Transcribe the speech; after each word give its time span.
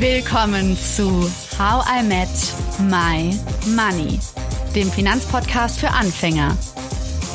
Willkommen 0.00 0.78
zu 0.78 1.30
How 1.58 1.84
I 1.86 2.02
Met 2.02 2.28
My 2.88 3.38
Money, 3.76 4.18
dem 4.74 4.90
Finanzpodcast 4.90 5.78
für 5.78 5.90
Anfänger 5.90 6.56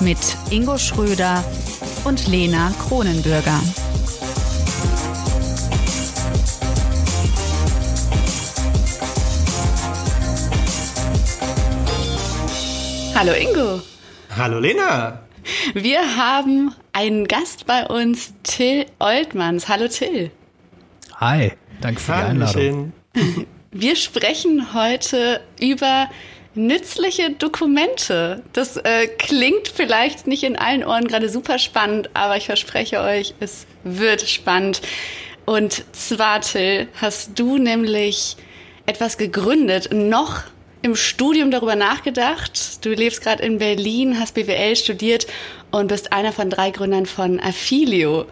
mit 0.02 0.18
Ingo 0.50 0.76
Schröder 0.80 1.44
und 2.06 2.26
Lena 2.28 2.74
Kronenbürger. 2.80 3.60
Hallo 13.14 13.34
Ingo. 13.34 13.82
Hallo 14.36 14.58
Lena. 14.58 15.20
Wir 15.76 16.18
haben 16.18 16.74
einen 16.94 17.28
Gast 17.28 17.68
bei 17.68 17.86
uns, 17.86 18.34
Till 18.42 18.88
Oltmanns. 18.98 19.68
Hallo 19.68 19.88
Till. 19.88 20.32
Hi, 21.20 21.52
danke 21.82 22.00
für 22.00 22.14
die 22.14 22.18
Einladung. 22.18 22.94
Wir 23.72 23.96
sprechen 23.96 24.74
heute 24.74 25.42
über 25.60 26.10
nützliche 26.56 27.32
Dokumente. 27.32 28.42
Das 28.54 28.78
äh, 28.78 29.08
klingt 29.08 29.68
vielleicht 29.68 30.28
nicht 30.28 30.44
in 30.44 30.56
allen 30.56 30.84
Ohren 30.84 31.08
gerade 31.08 31.30
super 31.30 31.60
spannend, 31.60 32.10
aber 32.14 32.38
ich 32.38 32.46
verspreche 32.46 33.02
euch, 33.02 33.34
es 33.40 33.68
wird 33.84 34.22
spannend. 34.22 34.82
Und 35.46 35.84
zwar, 35.92 36.42
Till, 36.42 36.88
hast 37.00 37.38
du 37.38 37.58
nämlich 37.58 38.38
etwas 38.86 39.18
gegründet, 39.18 39.90
noch 39.92 40.44
im 40.82 40.96
Studium 40.96 41.52
darüber 41.52 41.76
nachgedacht. 41.76 42.86
Du 42.86 42.90
lebst 42.90 43.22
gerade 43.22 43.44
in 43.44 43.58
Berlin, 43.58 44.20
hast 44.20 44.36
BWL 44.36 44.76
studiert 44.76 45.28
und 45.72 45.88
bist 45.88 46.14
einer 46.14 46.32
von 46.32 46.50
drei 46.50 46.72
Gründern 46.72 47.06
von 47.06 47.40
Affilio. 47.40 48.26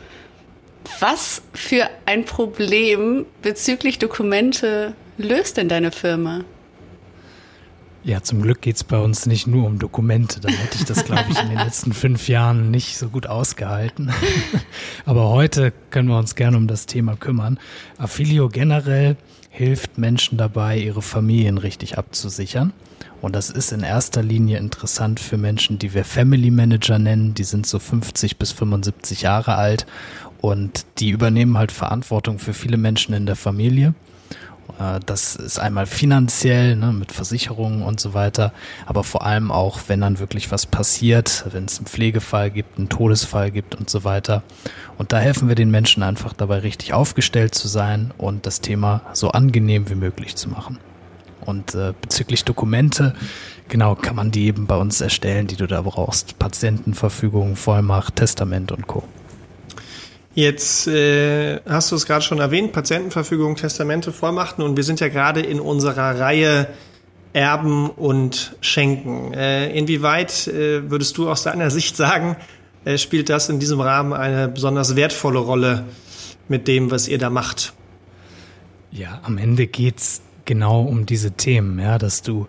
Was 1.00 1.42
für 1.54 1.90
ein 2.06 2.26
Problem 2.26 3.26
bezüglich 3.42 4.00
Dokumente 4.00 4.94
löst 5.18 5.58
denn 5.58 5.70
deine 5.70 5.92
Firma? 5.92 6.42
Ja, 8.06 8.22
zum 8.22 8.42
Glück 8.42 8.62
geht 8.62 8.76
es 8.76 8.84
bei 8.84 9.00
uns 9.00 9.26
nicht 9.28 9.48
nur 9.48 9.66
um 9.66 9.80
Dokumente. 9.80 10.42
Dann 10.42 10.54
hätte 10.54 10.78
ich 10.78 10.84
das, 10.84 11.06
glaube 11.06 11.24
ich, 11.30 11.40
in 11.40 11.48
den 11.48 11.58
letzten 11.58 11.94
fünf 11.94 12.28
Jahren 12.28 12.70
nicht 12.70 12.98
so 12.98 13.08
gut 13.08 13.28
ausgehalten. 13.28 14.12
Aber 15.06 15.30
heute 15.30 15.72
können 15.90 16.10
wir 16.10 16.18
uns 16.18 16.36
gerne 16.36 16.58
um 16.58 16.68
das 16.68 16.86
Thema 16.86 17.16
kümmern. 17.16 17.60
Affilio 17.98 18.50
generell 18.50 19.16
hilft 19.50 19.98
Menschen 19.98 20.38
dabei, 20.38 20.80
ihre 20.80 21.02
Familien 21.02 21.58
richtig 21.58 21.98
abzusichern. 21.98 22.74
Und 23.22 23.34
das 23.38 23.50
ist 23.50 23.72
in 23.72 23.84
erster 23.84 24.22
Linie 24.22 24.58
interessant 24.58 25.18
für 25.18 25.38
Menschen, 25.38 25.80
die 25.80 25.94
wir 25.94 26.04
Family 26.04 26.52
Manager 26.52 27.00
nennen. 27.00 27.34
Die 27.34 27.46
sind 27.46 27.66
so 27.66 27.80
50 27.80 28.38
bis 28.38 28.52
75 28.52 29.22
Jahre 29.22 29.56
alt 29.56 29.86
und 30.44 30.86
die 31.00 31.10
übernehmen 31.10 31.58
halt 31.58 31.72
Verantwortung 31.72 32.38
für 32.38 32.54
viele 32.54 32.76
Menschen 32.76 33.14
in 33.14 33.26
der 33.26 33.38
Familie. 33.38 33.94
Äh, 34.78 35.00
das 35.06 35.38
ist 35.38 35.58
einmal 35.58 35.86
finanziell, 35.86 36.76
ne, 36.76 36.92
mit 36.92 37.14
Versicherungen 37.14 37.82
und 37.82 38.02
so 38.02 38.14
weiter, 38.14 38.52
aber 38.86 39.06
vor 39.06 39.26
allem 39.26 39.52
auch, 39.52 39.80
wenn 39.88 40.02
dann 40.02 40.20
wirklich 40.20 40.52
was 40.52 40.66
passiert, 40.66 41.46
wenn 41.54 41.64
es 41.64 41.78
einen 41.78 41.86
Pflegefall 41.86 42.52
gibt, 42.52 42.78
einen 42.78 42.90
Todesfall 42.90 43.52
gibt 43.52 43.76
und 43.76 43.90
so 43.90 44.04
weiter. 44.04 44.44
Und 44.98 45.14
da 45.14 45.20
helfen 45.20 45.48
wir 45.48 45.56
den 45.56 45.72
Menschen 45.72 46.04
einfach 46.04 46.34
dabei, 46.34 46.58
richtig 46.58 46.92
aufgestellt 46.92 47.56
zu 47.56 47.70
sein 47.70 48.14
und 48.18 48.46
das 48.46 48.60
Thema 48.60 49.02
so 49.14 49.32
angenehm 49.32 49.90
wie 49.90 49.96
möglich 49.96 50.36
zu 50.36 50.50
machen. 50.50 50.78
Und 51.40 51.74
äh, 51.74 51.94
bezüglich 52.02 52.44
Dokumente, 52.44 53.16
genau, 53.70 53.96
kann 53.96 54.18
man 54.18 54.32
die 54.32 54.48
eben 54.48 54.68
bei 54.68 54.76
uns 54.76 55.00
erstellen, 55.00 55.48
die 55.48 55.56
du 55.56 55.68
da 55.68 55.84
brauchst. 55.84 56.38
Patientenverfügung, 56.38 57.56
Vollmacht, 57.56 58.18
Testament 58.18 58.74
und 58.74 58.88
Co. 58.88 59.04
Jetzt 60.36 60.88
äh, 60.88 61.60
hast 61.68 61.92
du 61.92 61.96
es 61.96 62.08
gerade 62.08 62.24
schon 62.24 62.40
erwähnt, 62.40 62.74
Patientenverfügung, 62.74 63.56
Testamente, 63.56 64.12
Vollmachten 64.12 64.64
und 64.64 64.76
wir 64.78 64.84
sind 64.84 65.00
ja 65.00 65.08
gerade 65.08 65.42
in 65.42 65.60
unserer 65.60 66.20
Reihe 66.20 66.68
Erben 67.34 67.90
und 67.90 68.56
Schenken. 68.62 69.34
Äh, 69.34 69.72
inwieweit 69.78 70.48
äh, 70.48 70.90
würdest 70.90 71.18
du 71.18 71.30
aus 71.30 71.44
deiner 71.44 71.70
Sicht 71.70 71.96
sagen, 71.96 72.36
äh, 72.86 72.98
spielt 72.98 73.30
das 73.30 73.50
in 73.50 73.60
diesem 73.60 73.80
Rahmen 73.80 74.14
eine 74.14 74.48
besonders 74.48 74.96
wertvolle 74.96 75.40
Rolle 75.40 75.86
mit 76.48 76.68
dem, 76.68 76.90
was 76.90 77.08
ihr 77.08 77.18
da 77.20 77.30
macht? 77.30 77.74
Ja, 78.92 79.20
am 79.24 79.38
Ende 79.38 79.68
geht's 79.68 80.22
genau 80.46 80.82
um 80.82 81.06
diese 81.06 81.32
Themen, 81.32 81.80
ja, 81.80 81.98
dass 81.98 82.22
du 82.22 82.48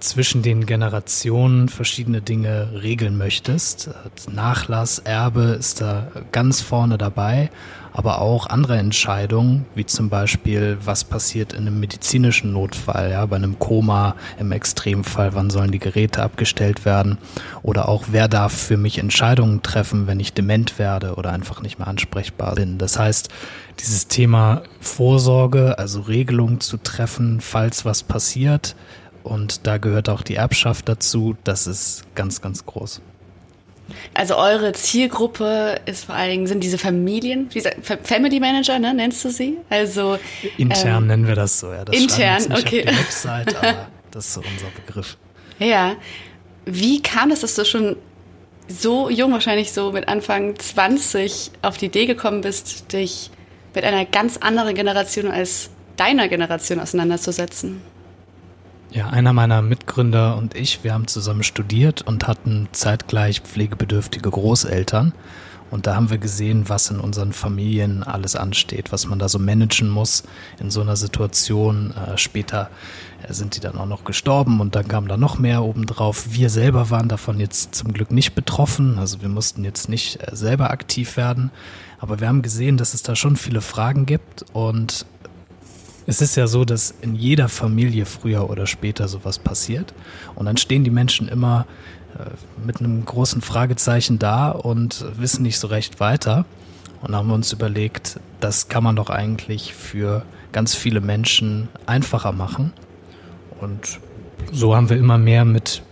zwischen 0.00 0.42
den 0.42 0.66
Generationen 0.66 1.68
verschiedene 1.68 2.20
Dinge 2.20 2.70
regeln 2.82 3.16
möchtest. 3.16 3.90
Nachlass, 4.30 4.98
Erbe 5.00 5.56
ist 5.58 5.80
da 5.80 6.08
ganz 6.32 6.60
vorne 6.60 6.98
dabei, 6.98 7.50
aber 7.92 8.20
auch 8.20 8.46
andere 8.46 8.76
Entscheidungen, 8.76 9.64
wie 9.74 9.86
zum 9.86 10.10
Beispiel, 10.10 10.76
was 10.84 11.04
passiert 11.04 11.54
in 11.54 11.60
einem 11.60 11.80
medizinischen 11.80 12.52
Notfall, 12.52 13.10
ja, 13.10 13.24
bei 13.24 13.36
einem 13.36 13.58
Koma 13.58 14.16
im 14.38 14.52
Extremfall, 14.52 15.34
wann 15.34 15.48
sollen 15.48 15.72
die 15.72 15.78
Geräte 15.78 16.22
abgestellt 16.22 16.84
werden 16.84 17.16
oder 17.62 17.88
auch, 17.88 18.04
wer 18.10 18.28
darf 18.28 18.52
für 18.52 18.76
mich 18.76 18.98
Entscheidungen 18.98 19.62
treffen, 19.62 20.06
wenn 20.06 20.20
ich 20.20 20.34
dement 20.34 20.78
werde 20.78 21.14
oder 21.14 21.32
einfach 21.32 21.62
nicht 21.62 21.78
mehr 21.78 21.88
ansprechbar 21.88 22.56
bin. 22.56 22.76
Das 22.76 22.98
heißt, 22.98 23.30
dieses 23.80 24.08
Thema 24.08 24.62
Vorsorge, 24.80 25.78
also 25.78 26.02
Regelungen 26.02 26.60
zu 26.60 26.76
treffen, 26.76 27.40
falls 27.40 27.86
was 27.86 28.02
passiert, 28.02 28.76
und 29.26 29.66
da 29.66 29.78
gehört 29.78 30.08
auch 30.08 30.22
die 30.22 30.36
Erbschaft 30.36 30.88
dazu. 30.88 31.36
Das 31.44 31.66
ist 31.66 32.04
ganz, 32.14 32.40
ganz 32.40 32.64
groß. 32.64 33.00
Also 34.14 34.36
eure 34.36 34.72
Zielgruppe 34.72 35.80
ist 35.86 36.06
vor 36.06 36.14
allen 36.14 36.30
Dingen, 36.30 36.46
sind 36.46 36.62
diese 36.62 36.78
Familien, 36.78 37.48
gesagt, 37.48 37.78
Family 38.02 38.40
Manager, 38.40 38.78
ne, 38.78 38.92
nennst 38.94 39.24
du 39.24 39.30
sie? 39.30 39.58
Also 39.70 40.18
intern 40.56 41.02
ähm, 41.02 41.06
nennen 41.06 41.26
wir 41.28 41.36
das 41.36 41.60
so, 41.60 41.72
ja. 41.72 41.84
Das 41.84 41.94
intern, 41.94 42.42
okay. 42.52 42.54
Auf 42.54 42.64
die 42.64 42.86
Website, 42.86 43.56
aber 43.56 43.88
das 44.10 44.26
ist 44.26 44.34
so 44.34 44.40
unser 44.40 44.70
Begriff. 44.84 45.16
Ja. 45.58 45.94
Wie 46.64 47.00
kam 47.00 47.30
es, 47.30 47.40
dass 47.40 47.54
du 47.54 47.64
schon 47.64 47.96
so 48.68 49.08
jung, 49.08 49.32
wahrscheinlich 49.32 49.72
so 49.72 49.92
mit 49.92 50.08
Anfang 50.08 50.58
20, 50.58 51.52
auf 51.62 51.76
die 51.76 51.86
Idee 51.86 52.06
gekommen 52.06 52.40
bist, 52.40 52.92
dich 52.92 53.30
mit 53.74 53.84
einer 53.84 54.04
ganz 54.04 54.36
anderen 54.38 54.74
Generation 54.74 55.30
als 55.30 55.70
deiner 55.96 56.26
Generation 56.26 56.80
auseinanderzusetzen? 56.80 57.82
Ja, 58.96 59.08
einer 59.08 59.34
meiner 59.34 59.60
Mitgründer 59.60 60.38
und 60.38 60.54
ich, 60.54 60.82
wir 60.82 60.94
haben 60.94 61.06
zusammen 61.06 61.42
studiert 61.42 62.00
und 62.00 62.26
hatten 62.26 62.66
zeitgleich 62.72 63.42
pflegebedürftige 63.42 64.30
Großeltern. 64.30 65.12
Und 65.70 65.86
da 65.86 65.96
haben 65.96 66.08
wir 66.08 66.16
gesehen, 66.16 66.70
was 66.70 66.88
in 66.90 66.98
unseren 66.98 67.34
Familien 67.34 68.02
alles 68.02 68.36
ansteht, 68.36 68.92
was 68.92 69.06
man 69.06 69.18
da 69.18 69.28
so 69.28 69.38
managen 69.38 69.90
muss 69.90 70.22
in 70.58 70.70
so 70.70 70.80
einer 70.80 70.96
Situation. 70.96 71.92
Äh, 71.92 72.16
später 72.16 72.70
äh, 73.22 73.34
sind 73.34 73.56
die 73.56 73.60
dann 73.60 73.76
auch 73.76 73.84
noch 73.84 74.04
gestorben 74.04 74.60
und 74.60 74.74
dann 74.74 74.88
kam 74.88 75.08
da 75.08 75.18
noch 75.18 75.38
mehr 75.38 75.62
obendrauf. 75.62 76.28
Wir 76.30 76.48
selber 76.48 76.88
waren 76.88 77.08
davon 77.10 77.38
jetzt 77.38 77.74
zum 77.74 77.92
Glück 77.92 78.10
nicht 78.10 78.34
betroffen. 78.34 78.98
Also 78.98 79.20
wir 79.20 79.28
mussten 79.28 79.62
jetzt 79.62 79.90
nicht 79.90 80.22
äh, 80.22 80.34
selber 80.34 80.70
aktiv 80.70 81.18
werden. 81.18 81.50
Aber 81.98 82.20
wir 82.20 82.28
haben 82.28 82.40
gesehen, 82.40 82.78
dass 82.78 82.94
es 82.94 83.02
da 83.02 83.14
schon 83.14 83.36
viele 83.36 83.60
Fragen 83.60 84.06
gibt 84.06 84.46
und 84.54 85.04
es 86.06 86.20
ist 86.20 86.36
ja 86.36 86.46
so, 86.46 86.64
dass 86.64 86.94
in 87.00 87.16
jeder 87.16 87.48
Familie 87.48 88.06
früher 88.06 88.48
oder 88.48 88.66
später 88.66 89.08
sowas 89.08 89.38
passiert. 89.38 89.92
Und 90.34 90.46
dann 90.46 90.56
stehen 90.56 90.84
die 90.84 90.90
Menschen 90.90 91.28
immer 91.28 91.66
äh, 92.16 92.30
mit 92.64 92.80
einem 92.80 93.04
großen 93.04 93.42
Fragezeichen 93.42 94.18
da 94.18 94.50
und 94.50 95.04
wissen 95.18 95.42
nicht 95.42 95.58
so 95.58 95.66
recht 95.66 95.98
weiter. 95.98 96.44
Und 97.02 97.14
haben 97.14 97.28
wir 97.28 97.34
uns 97.34 97.52
überlegt, 97.52 98.20
das 98.40 98.68
kann 98.68 98.84
man 98.84 98.96
doch 98.96 99.10
eigentlich 99.10 99.74
für 99.74 100.24
ganz 100.52 100.74
viele 100.74 101.00
Menschen 101.00 101.68
einfacher 101.84 102.32
machen. 102.32 102.72
Und 103.60 103.98
so 104.52 104.76
haben 104.76 104.88
wir 104.88 104.96
immer 104.96 105.18
mehr 105.18 105.44
mit 105.44 105.82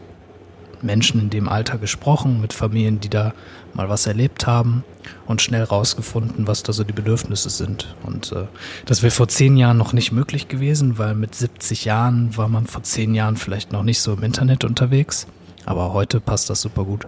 Menschen 0.84 1.20
in 1.20 1.30
dem 1.30 1.48
Alter 1.48 1.78
gesprochen, 1.78 2.40
mit 2.40 2.52
Familien, 2.52 3.00
die 3.00 3.08
da 3.08 3.32
mal 3.74 3.88
was 3.88 4.06
erlebt 4.06 4.46
haben 4.46 4.84
und 5.26 5.42
schnell 5.42 5.64
rausgefunden, 5.64 6.46
was 6.46 6.62
da 6.62 6.72
so 6.72 6.84
die 6.84 6.92
Bedürfnisse 6.92 7.50
sind. 7.50 7.94
Und 8.04 8.32
äh, 8.32 8.46
das 8.86 9.02
wäre 9.02 9.10
vor 9.10 9.28
zehn 9.28 9.56
Jahren 9.56 9.76
noch 9.76 9.92
nicht 9.92 10.12
möglich 10.12 10.48
gewesen, 10.48 10.98
weil 10.98 11.14
mit 11.14 11.34
70 11.34 11.84
Jahren 11.84 12.36
war 12.36 12.48
man 12.48 12.66
vor 12.66 12.82
zehn 12.82 13.14
Jahren 13.14 13.36
vielleicht 13.36 13.72
noch 13.72 13.82
nicht 13.82 14.00
so 14.00 14.12
im 14.12 14.22
Internet 14.22 14.64
unterwegs. 14.64 15.26
Aber 15.66 15.92
heute 15.92 16.20
passt 16.20 16.50
das 16.50 16.60
super 16.60 16.84
gut. 16.84 17.06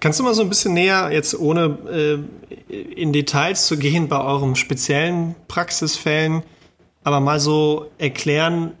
Kannst 0.00 0.20
du 0.20 0.24
mal 0.24 0.34
so 0.34 0.42
ein 0.42 0.48
bisschen 0.48 0.74
näher, 0.74 1.10
jetzt 1.12 1.38
ohne 1.38 1.78
äh, 2.70 2.74
in 2.74 3.12
Details 3.12 3.66
zu 3.66 3.78
gehen 3.78 4.08
bei 4.08 4.20
eurem 4.20 4.56
speziellen 4.56 5.34
Praxisfällen, 5.48 6.42
aber 7.04 7.20
mal 7.20 7.40
so 7.40 7.90
erklären, 7.98 8.72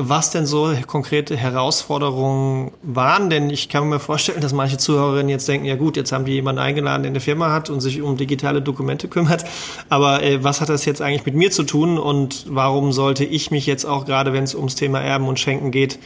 was 0.00 0.30
denn 0.30 0.46
so 0.46 0.72
konkrete 0.86 1.36
Herausforderungen 1.36 2.70
waren. 2.82 3.30
Denn 3.30 3.50
ich 3.50 3.68
kann 3.68 3.88
mir 3.88 3.98
vorstellen, 3.98 4.40
dass 4.40 4.52
manche 4.52 4.78
Zuhörerinnen 4.78 5.28
jetzt 5.28 5.48
denken, 5.48 5.66
ja 5.66 5.74
gut, 5.74 5.96
jetzt 5.96 6.12
haben 6.12 6.24
die 6.24 6.32
jemanden 6.32 6.60
eingeladen, 6.60 7.02
der 7.02 7.10
eine 7.10 7.20
Firma 7.20 7.52
hat 7.52 7.68
und 7.68 7.80
sich 7.80 8.00
um 8.00 8.16
digitale 8.16 8.62
Dokumente 8.62 9.08
kümmert. 9.08 9.44
Aber 9.88 10.22
äh, 10.22 10.44
was 10.44 10.60
hat 10.60 10.68
das 10.68 10.84
jetzt 10.84 11.02
eigentlich 11.02 11.26
mit 11.26 11.34
mir 11.34 11.50
zu 11.50 11.64
tun 11.64 11.98
und 11.98 12.46
warum 12.48 12.92
sollte 12.92 13.24
ich 13.24 13.50
mich 13.50 13.66
jetzt 13.66 13.84
auch 13.84 14.06
gerade, 14.06 14.32
wenn 14.32 14.44
es 14.44 14.54
ums 14.54 14.76
Thema 14.76 15.00
Erben 15.00 15.26
und 15.26 15.40
Schenken 15.40 15.72
geht, 15.72 15.98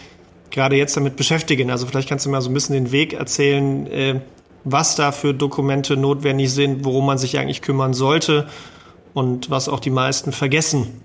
gerade 0.50 0.76
jetzt 0.76 0.96
damit 0.96 1.16
beschäftigen? 1.16 1.70
Also 1.70 1.86
vielleicht 1.86 2.08
kannst 2.08 2.24
du 2.24 2.30
mal 2.30 2.40
so 2.40 2.48
ein 2.48 2.54
bisschen 2.54 2.74
den 2.74 2.92
Weg 2.92 3.12
erzählen, 3.12 3.86
äh, 3.88 4.20
was 4.64 4.96
da 4.96 5.12
für 5.12 5.34
Dokumente 5.34 5.96
notwendig 5.98 6.50
sind, 6.50 6.84
worum 6.84 7.04
man 7.04 7.18
sich 7.18 7.38
eigentlich 7.38 7.60
kümmern 7.60 7.92
sollte 7.92 8.46
und 9.12 9.50
was 9.50 9.68
auch 9.68 9.80
die 9.80 9.90
meisten 9.90 10.32
vergessen 10.32 11.02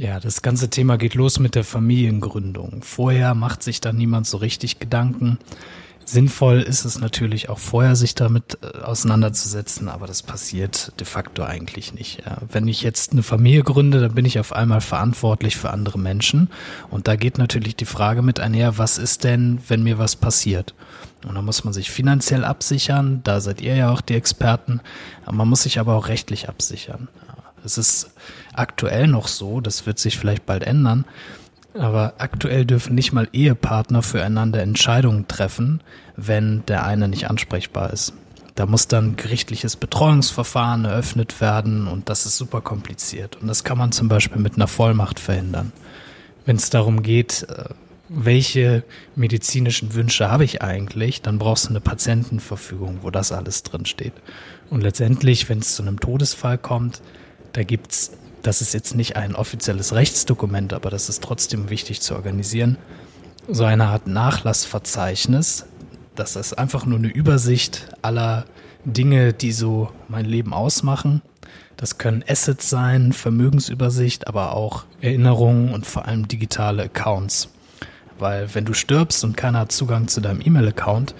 Ja, 0.00 0.18
das 0.18 0.40
ganze 0.40 0.70
Thema 0.70 0.96
geht 0.96 1.12
los 1.12 1.38
mit 1.40 1.54
der 1.54 1.62
Familiengründung. 1.62 2.80
Vorher 2.82 3.34
macht 3.34 3.62
sich 3.62 3.82
da 3.82 3.92
niemand 3.92 4.26
so 4.26 4.38
richtig 4.38 4.78
Gedanken. 4.78 5.38
Sinnvoll 6.06 6.62
ist 6.62 6.86
es 6.86 6.98
natürlich 6.98 7.50
auch 7.50 7.58
vorher, 7.58 7.94
sich 7.94 8.14
damit 8.14 8.56
äh, 8.62 8.78
auseinanderzusetzen, 8.78 9.90
aber 9.90 10.06
das 10.06 10.22
passiert 10.22 10.98
de 10.98 11.06
facto 11.06 11.42
eigentlich 11.42 11.92
nicht. 11.92 12.22
Wenn 12.50 12.66
ich 12.66 12.80
jetzt 12.80 13.12
eine 13.12 13.22
Familie 13.22 13.62
gründe, 13.62 14.00
dann 14.00 14.14
bin 14.14 14.24
ich 14.24 14.38
auf 14.38 14.54
einmal 14.54 14.80
verantwortlich 14.80 15.58
für 15.58 15.68
andere 15.68 15.98
Menschen. 15.98 16.48
Und 16.88 17.06
da 17.06 17.16
geht 17.16 17.36
natürlich 17.36 17.76
die 17.76 17.84
Frage 17.84 18.22
mit 18.22 18.40
einher, 18.40 18.78
was 18.78 18.96
ist 18.96 19.24
denn, 19.24 19.58
wenn 19.68 19.82
mir 19.82 19.98
was 19.98 20.16
passiert? 20.16 20.72
Und 21.28 21.34
da 21.34 21.42
muss 21.42 21.62
man 21.64 21.74
sich 21.74 21.90
finanziell 21.90 22.46
absichern, 22.46 23.20
da 23.22 23.42
seid 23.42 23.60
ihr 23.60 23.76
ja 23.76 23.92
auch 23.92 24.00
die 24.00 24.14
Experten. 24.14 24.80
Man 25.30 25.46
muss 25.46 25.64
sich 25.64 25.78
aber 25.78 25.94
auch 25.94 26.08
rechtlich 26.08 26.48
absichern. 26.48 27.08
Es 27.62 27.76
ist 27.76 28.10
aktuell 28.52 29.06
noch 29.06 29.28
so, 29.28 29.60
das 29.60 29.86
wird 29.86 29.98
sich 29.98 30.18
vielleicht 30.18 30.46
bald 30.46 30.62
ändern, 30.62 31.04
aber 31.74 32.14
aktuell 32.18 32.64
dürfen 32.64 32.94
nicht 32.94 33.12
mal 33.12 33.28
Ehepartner 33.32 34.02
füreinander 34.02 34.62
Entscheidungen 34.62 35.28
treffen, 35.28 35.82
wenn 36.16 36.64
der 36.66 36.84
eine 36.84 37.08
nicht 37.08 37.30
ansprechbar 37.30 37.92
ist. 37.92 38.12
Da 38.56 38.66
muss 38.66 38.88
dann 38.88 39.16
gerichtliches 39.16 39.76
Betreuungsverfahren 39.76 40.84
eröffnet 40.84 41.40
werden 41.40 41.86
und 41.86 42.08
das 42.08 42.26
ist 42.26 42.36
super 42.36 42.60
kompliziert. 42.60 43.38
Und 43.40 43.46
das 43.46 43.64
kann 43.64 43.78
man 43.78 43.92
zum 43.92 44.08
Beispiel 44.08 44.42
mit 44.42 44.56
einer 44.56 44.66
Vollmacht 44.66 45.20
verhindern. 45.20 45.72
Wenn 46.44 46.56
es 46.56 46.68
darum 46.68 47.02
geht, 47.02 47.46
äh, 47.48 47.64
welche 48.08 48.82
medizinischen 49.14 49.94
Wünsche 49.94 50.30
habe 50.30 50.44
ich 50.44 50.62
eigentlich, 50.62 51.22
dann 51.22 51.38
brauchst 51.38 51.66
du 51.66 51.70
eine 51.70 51.80
Patientenverfügung, 51.80 52.98
wo 53.02 53.10
das 53.10 53.30
alles 53.30 53.62
drin 53.62 53.86
steht. 53.86 54.14
Und 54.68 54.82
letztendlich, 54.82 55.48
wenn 55.48 55.60
es 55.60 55.76
zu 55.76 55.82
einem 55.82 56.00
Todesfall 56.00 56.58
kommt, 56.58 57.02
da 57.52 57.62
gibt's, 57.62 58.12
das 58.42 58.60
ist 58.60 58.74
jetzt 58.74 58.94
nicht 58.94 59.16
ein 59.16 59.34
offizielles 59.34 59.94
Rechtsdokument, 59.94 60.72
aber 60.72 60.90
das 60.90 61.08
ist 61.08 61.22
trotzdem 61.22 61.70
wichtig 61.70 62.00
zu 62.00 62.14
organisieren, 62.14 62.78
so 63.48 63.64
eine 63.64 63.86
Art 63.86 64.06
Nachlassverzeichnis. 64.06 65.66
Das 66.14 66.36
ist 66.36 66.54
einfach 66.54 66.86
nur 66.86 66.98
eine 66.98 67.08
Übersicht 67.08 67.88
aller 68.02 68.44
Dinge, 68.84 69.32
die 69.32 69.52
so 69.52 69.90
mein 70.08 70.24
Leben 70.24 70.52
ausmachen. 70.52 71.22
Das 71.76 71.98
können 71.98 72.24
Assets 72.28 72.68
sein, 72.68 73.12
Vermögensübersicht, 73.12 74.26
aber 74.26 74.54
auch 74.54 74.84
Erinnerungen 75.00 75.72
und 75.72 75.86
vor 75.86 76.06
allem 76.06 76.28
digitale 76.28 76.84
Accounts. 76.84 77.48
Weil 78.18 78.54
wenn 78.54 78.66
du 78.66 78.74
stirbst 78.74 79.24
und 79.24 79.36
keiner 79.36 79.60
hat 79.60 79.72
Zugang 79.72 80.08
zu 80.08 80.20
deinem 80.20 80.42
E-Mail-Account, 80.44 81.14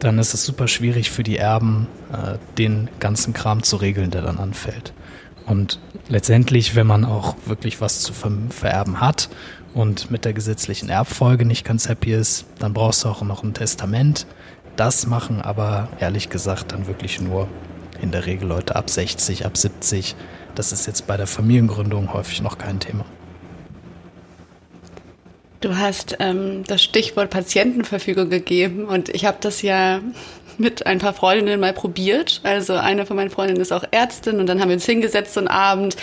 dann 0.00 0.18
ist 0.18 0.34
es 0.34 0.44
super 0.44 0.68
schwierig 0.68 1.10
für 1.10 1.22
die 1.22 1.38
Erben, 1.38 1.86
äh, 2.12 2.36
den 2.58 2.90
ganzen 3.00 3.32
Kram 3.32 3.62
zu 3.62 3.76
regeln, 3.76 4.10
der 4.10 4.22
dann 4.22 4.38
anfällt. 4.38 4.92
Und 5.46 5.78
letztendlich, 6.08 6.74
wenn 6.74 6.86
man 6.86 7.04
auch 7.04 7.36
wirklich 7.46 7.80
was 7.80 8.00
zu 8.00 8.12
vererben 8.12 9.00
hat 9.00 9.28
und 9.74 10.10
mit 10.10 10.24
der 10.24 10.32
gesetzlichen 10.32 10.88
Erbfolge 10.88 11.44
nicht 11.44 11.64
ganz 11.64 11.88
happy 11.88 12.12
ist, 12.12 12.46
dann 12.58 12.72
brauchst 12.72 13.04
du 13.04 13.08
auch 13.08 13.22
noch 13.22 13.42
ein 13.42 13.54
Testament. 13.54 14.26
Das 14.76 15.06
machen 15.06 15.42
aber 15.42 15.88
ehrlich 16.00 16.28
gesagt 16.28 16.72
dann 16.72 16.86
wirklich 16.86 17.20
nur 17.20 17.48
in 18.00 18.10
der 18.10 18.26
Regel 18.26 18.48
Leute 18.48 18.76
ab 18.76 18.90
60, 18.90 19.46
ab 19.46 19.56
70. 19.56 20.16
Das 20.54 20.72
ist 20.72 20.86
jetzt 20.86 21.06
bei 21.06 21.16
der 21.16 21.26
Familiengründung 21.26 22.12
häufig 22.12 22.42
noch 22.42 22.58
kein 22.58 22.80
Thema. 22.80 23.04
Du 25.60 25.76
hast 25.76 26.16
ähm, 26.18 26.64
das 26.66 26.82
Stichwort 26.82 27.30
Patientenverfügung 27.30 28.28
gegeben 28.30 28.84
und 28.84 29.08
ich 29.10 29.24
habe 29.24 29.38
das 29.40 29.62
ja 29.62 30.00
mit 30.58 30.86
ein 30.86 30.98
paar 30.98 31.12
Freundinnen 31.14 31.60
mal 31.60 31.72
probiert. 31.72 32.40
Also 32.42 32.74
eine 32.74 33.06
von 33.06 33.16
meinen 33.16 33.30
Freundinnen 33.30 33.60
ist 33.60 33.72
auch 33.72 33.84
Ärztin 33.90 34.40
und 34.40 34.46
dann 34.46 34.60
haben 34.60 34.68
wir 34.68 34.74
uns 34.74 34.86
hingesetzt 34.86 35.34
so 35.34 35.40
einen 35.40 35.48
Abend 35.48 35.96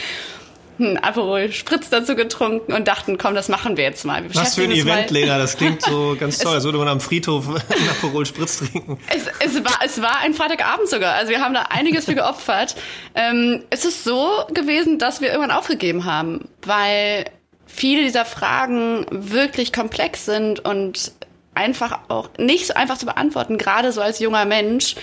einen 0.80 0.98
Aperol 0.98 1.52
Spritz 1.52 1.90
dazu 1.90 2.16
getrunken 2.16 2.74
und 2.74 2.88
dachten, 2.88 3.18
komm, 3.18 3.36
das 3.36 3.50
machen 3.50 3.78
wir 3.78 3.84
jetzt 3.84 4.06
mal. 4.06 4.24
Wir 4.24 4.34
Was 4.36 4.56
für 4.56 4.64
ein 4.64 4.72
Event, 4.72 5.12
Lena, 5.12 5.38
das 5.38 5.58
klingt 5.58 5.82
so 5.82 6.16
ganz 6.20 6.40
toll, 6.40 6.54
als 6.54 6.64
würde 6.64 6.78
man 6.78 6.88
am 6.88 7.02
Friedhof 7.02 7.48
einen 7.50 7.90
Aperol 7.90 8.26
Spritz 8.26 8.60
trinken. 8.60 8.98
Es, 9.14 9.26
es, 9.40 9.64
war, 9.64 9.80
es 9.86 10.02
war 10.02 10.20
ein 10.20 10.34
Freitagabend 10.34 10.90
sogar, 10.90 11.16
also 11.16 11.32
wir 11.32 11.42
haben 11.42 11.54
da 11.54 11.64
einiges 11.70 12.06
für 12.06 12.16
geopfert. 12.16 12.76
Ähm, 13.16 13.64
es 13.70 13.86
ist 13.86 14.04
so 14.04 14.46
gewesen, 14.54 15.00
dass 15.00 15.22
wir 15.22 15.30
irgendwann 15.30 15.52
aufgegeben 15.52 16.06
haben, 16.06 16.48
weil 16.64 17.26
viele 17.66 18.04
dieser 18.04 18.26
Fragen 18.26 19.06
wirklich 19.12 19.74
komplex 19.74 20.26
sind 20.26 20.60
und 20.60 21.12
einfach 21.60 22.00
auch 22.08 22.30
nicht 22.38 22.68
so 22.68 22.74
einfach 22.74 22.98
zu 22.98 23.06
beantworten, 23.06 23.58
gerade 23.58 23.92
so 23.92 24.02
als 24.02 24.20
junger 24.20 24.46
Mensch. 24.46 24.96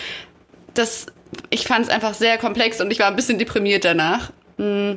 Das, 0.75 1.06
ich 1.50 1.67
fand 1.67 1.87
es 1.87 1.91
einfach 1.91 2.14
sehr 2.14 2.38
komplex 2.38 2.81
und 2.81 2.91
ich 2.91 2.99
war 2.99 3.08
ein 3.08 3.17
bisschen 3.17 3.38
deprimiert 3.38 3.85
danach. 3.85 4.31
Mm. 4.56 4.94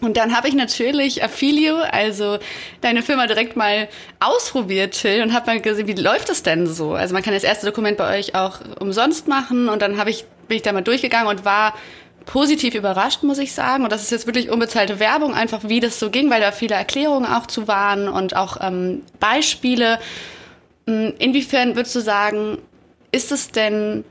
Und 0.00 0.16
dann 0.16 0.36
habe 0.36 0.48
ich 0.48 0.54
natürlich 0.54 1.22
Affilio, 1.22 1.76
also 1.76 2.38
deine 2.80 3.02
Firma 3.02 3.26
direkt 3.26 3.56
mal 3.56 3.88
ausprobiert, 4.18 5.00
Till, 5.00 5.22
und 5.22 5.32
habe 5.32 5.46
mal 5.46 5.60
gesehen, 5.60 5.86
wie 5.86 5.92
läuft 5.94 6.28
das 6.28 6.42
denn 6.42 6.66
so? 6.66 6.94
Also 6.94 7.14
man 7.14 7.22
kann 7.22 7.32
das 7.32 7.44
erste 7.44 7.64
Dokument 7.64 7.96
bei 7.96 8.18
euch 8.18 8.34
auch 8.34 8.58
umsonst 8.80 9.28
machen 9.28 9.68
und 9.68 9.80
dann 9.80 9.96
habe 9.96 10.10
ich 10.10 10.26
bin 10.48 10.56
ich 10.56 10.62
da 10.62 10.72
mal 10.72 10.82
durchgegangen 10.82 11.28
und 11.28 11.44
war 11.44 11.74
positiv 12.26 12.74
überrascht, 12.74 13.22
muss 13.22 13.38
ich 13.38 13.52
sagen. 13.52 13.84
Und 13.84 13.92
das 13.92 14.02
ist 14.02 14.10
jetzt 14.10 14.26
wirklich 14.26 14.50
unbezahlte 14.50 14.98
Werbung, 14.98 15.34
einfach 15.34 15.60
wie 15.64 15.80
das 15.80 15.98
so 15.98 16.10
ging, 16.10 16.30
weil 16.30 16.40
da 16.40 16.52
viele 16.52 16.74
Erklärungen 16.74 17.26
auch 17.26 17.46
zu 17.46 17.68
waren 17.68 18.08
und 18.08 18.36
auch 18.36 18.58
ähm, 18.60 19.02
Beispiele. 19.20 19.98
Hm, 20.86 21.14
inwiefern 21.18 21.76
würdest 21.76 21.94
du 21.94 22.00
sagen, 22.00 22.58
ist 23.12 23.32
es 23.32 23.50
denn 23.50 24.04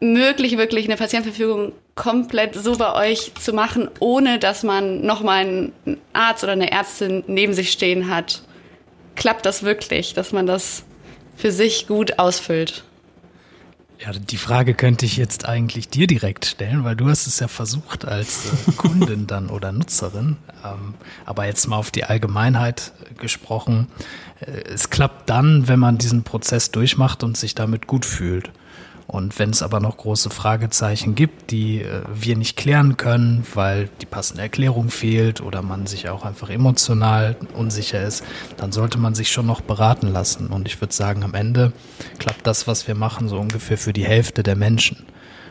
möglich, 0.00 0.58
wirklich 0.58 0.86
eine 0.86 0.96
Patientenverfügung 0.96 1.72
komplett 1.94 2.54
so 2.54 2.76
bei 2.76 3.10
euch 3.10 3.32
zu 3.34 3.52
machen, 3.52 3.88
ohne 4.00 4.38
dass 4.38 4.62
man 4.62 5.02
nochmal 5.02 5.44
einen 5.44 5.72
Arzt 6.12 6.42
oder 6.42 6.52
eine 6.52 6.72
Ärztin 6.72 7.24
neben 7.26 7.54
sich 7.54 7.70
stehen 7.72 8.10
hat? 8.10 8.42
Klappt 9.14 9.46
das 9.46 9.62
wirklich, 9.62 10.12
dass 10.12 10.32
man 10.32 10.46
das 10.46 10.84
für 11.36 11.52
sich 11.52 11.86
gut 11.86 12.18
ausfüllt? 12.18 12.84
Ja, 14.04 14.12
die 14.12 14.36
Frage 14.36 14.74
könnte 14.74 15.06
ich 15.06 15.16
jetzt 15.16 15.46
eigentlich 15.46 15.88
dir 15.88 16.06
direkt 16.06 16.44
stellen, 16.44 16.84
weil 16.84 16.94
du 16.94 17.08
hast 17.08 17.26
es 17.26 17.40
ja 17.40 17.48
versucht 17.48 18.04
als 18.04 18.46
äh, 18.46 18.72
Kundin 18.76 19.26
dann 19.26 19.48
oder 19.48 19.72
Nutzerin. 19.72 20.36
Ähm, 20.62 20.94
aber 21.24 21.46
jetzt 21.46 21.66
mal 21.68 21.76
auf 21.76 21.90
die 21.90 22.04
Allgemeinheit 22.04 22.92
gesprochen. 23.18 23.88
Äh, 24.40 24.62
es 24.72 24.90
klappt 24.90 25.30
dann, 25.30 25.68
wenn 25.68 25.78
man 25.78 25.96
diesen 25.96 26.22
Prozess 26.22 26.70
durchmacht 26.70 27.22
und 27.22 27.38
sich 27.38 27.54
damit 27.54 27.86
gut 27.86 28.04
fühlt. 28.04 28.50
Und 29.06 29.38
wenn 29.38 29.50
es 29.50 29.62
aber 29.62 29.80
noch 29.80 29.98
große 29.98 30.30
Fragezeichen 30.30 31.14
gibt, 31.14 31.50
die 31.50 31.82
äh, 31.82 32.02
wir 32.12 32.36
nicht 32.36 32.56
klären 32.56 32.96
können, 32.96 33.46
weil 33.54 33.90
die 34.00 34.06
passende 34.06 34.42
Erklärung 34.42 34.88
fehlt 34.90 35.40
oder 35.40 35.62
man 35.62 35.86
sich 35.86 36.08
auch 36.08 36.24
einfach 36.24 36.48
emotional 36.48 37.36
unsicher 37.54 38.02
ist, 38.02 38.24
dann 38.56 38.72
sollte 38.72 38.98
man 38.98 39.14
sich 39.14 39.30
schon 39.30 39.46
noch 39.46 39.60
beraten 39.60 40.08
lassen. 40.08 40.48
Und 40.48 40.66
ich 40.66 40.80
würde 40.80 40.94
sagen, 40.94 41.22
am 41.22 41.34
Ende 41.34 41.72
klappt 42.18 42.46
das, 42.46 42.66
was 42.66 42.88
wir 42.88 42.94
machen, 42.94 43.28
so 43.28 43.38
ungefähr 43.38 43.78
für 43.78 43.92
die 43.92 44.06
Hälfte 44.06 44.42
der 44.42 44.56
Menschen. 44.56 45.04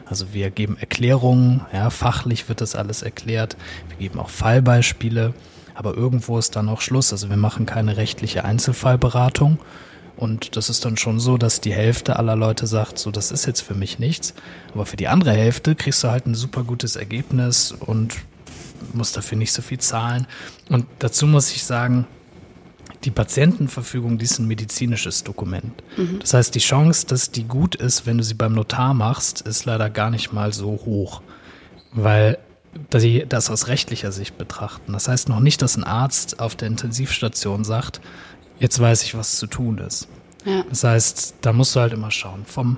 Also 0.06 0.34
wir 0.34 0.50
geben 0.50 0.78
Erklärungen, 0.78 1.62
ja, 1.72 1.90
fachlich 1.90 2.50
wird 2.50 2.60
das 2.60 2.76
alles 2.76 3.04
erklärt. 3.04 3.56
Wir 3.88 3.98
geben 3.98 4.20
auch 4.20 4.30
Fallbeispiele, 4.30 5.34
aber 5.76 5.96
irgendwo 5.96 6.38
ist 6.38 6.56
dann 6.56 6.70
auch 6.70 6.82
Schluss. 6.82 7.12
Also 7.12 7.30
wir 7.30 7.38
machen 7.38 7.66
keine 7.66 7.98
rechtliche 7.98 8.44
Einzelfallberatung 8.44 9.60
und 10.24 10.56
das 10.56 10.70
ist 10.70 10.86
dann 10.86 10.96
schon 10.96 11.20
so, 11.20 11.38
dass 11.38 11.60
die 11.60 11.74
Hälfte 11.74 12.16
aller 12.16 12.38
Leute 12.38 12.66
sagt, 12.66 12.98
so, 12.98 13.12
das 13.12 13.30
ist 13.30 13.46
jetzt 13.46 13.60
für 13.60 13.74
mich 13.74 14.00
nichts. 14.00 14.34
Aber 14.74 14.86
für 14.86 14.96
die 14.96 15.10
andere 15.10 15.34
Hälfte 15.34 15.76
kriegst 15.76 16.02
du 16.02 16.10
halt 16.10 16.26
ein 16.26 16.34
super 16.34 16.64
gutes 16.64 16.96
Ergebnis 16.96 17.74
und 17.74 18.16
musst 18.94 19.18
dafür 19.18 19.38
nicht 19.38 19.52
so 19.52 19.62
viel 19.62 19.80
zahlen. 19.80 20.26
Und 20.70 20.86
dazu 21.00 21.28
muss 21.28 21.52
ich 21.52 21.66
sagen, 21.66 22.08
die 23.04 23.12
Patientenverfügung, 23.12 24.18
die 24.18 24.24
ist 24.24 24.40
ein 24.40 24.48
medizinisches 24.48 25.26
Dokument. 25.26 25.84
Mhm. 25.98 26.20
Das 26.20 26.34
heißt, 26.34 26.56
die 26.56 26.60
Chance, 26.60 27.06
dass 27.06 27.32
die 27.32 27.44
gut 27.44 27.76
ist, 27.76 28.06
wenn 28.06 28.18
du 28.18 28.24
sie 28.24 28.36
beim 28.36 28.54
Notar 28.54 28.94
machst, 28.94 29.42
ist 29.42 29.66
leider 29.66 29.90
gar 29.90 30.10
nicht 30.10 30.32
mal 30.32 30.54
so 30.54 30.80
hoch. 30.86 31.22
Weil 31.92 32.38
sie 32.96 33.26
das 33.28 33.50
aus 33.50 33.68
rechtlicher 33.68 34.14
Sicht 34.14 34.38
betrachten. 34.38 34.94
Das 34.94 35.10
heißt 35.10 35.28
noch 35.28 35.42
nicht, 35.42 35.62
dass 35.62 35.76
ein 35.76 35.84
Arzt 35.84 36.40
auf 36.40 36.56
der 36.56 36.70
Intensivstation 36.70 37.66
sagt, 37.66 38.00
jetzt 38.60 38.80
weiß 38.80 39.04
ich, 39.04 39.16
was 39.16 39.38
zu 39.38 39.48
tun 39.48 39.78
ist. 39.80 40.08
Ja. 40.46 40.64
Das 40.70 40.84
heißt, 40.84 41.36
da 41.42 41.54
musst 41.54 41.76
du 41.76 41.80
halt 41.80 41.94
immer 41.94 42.12
schauen. 42.12 42.46
Vom 42.46 42.78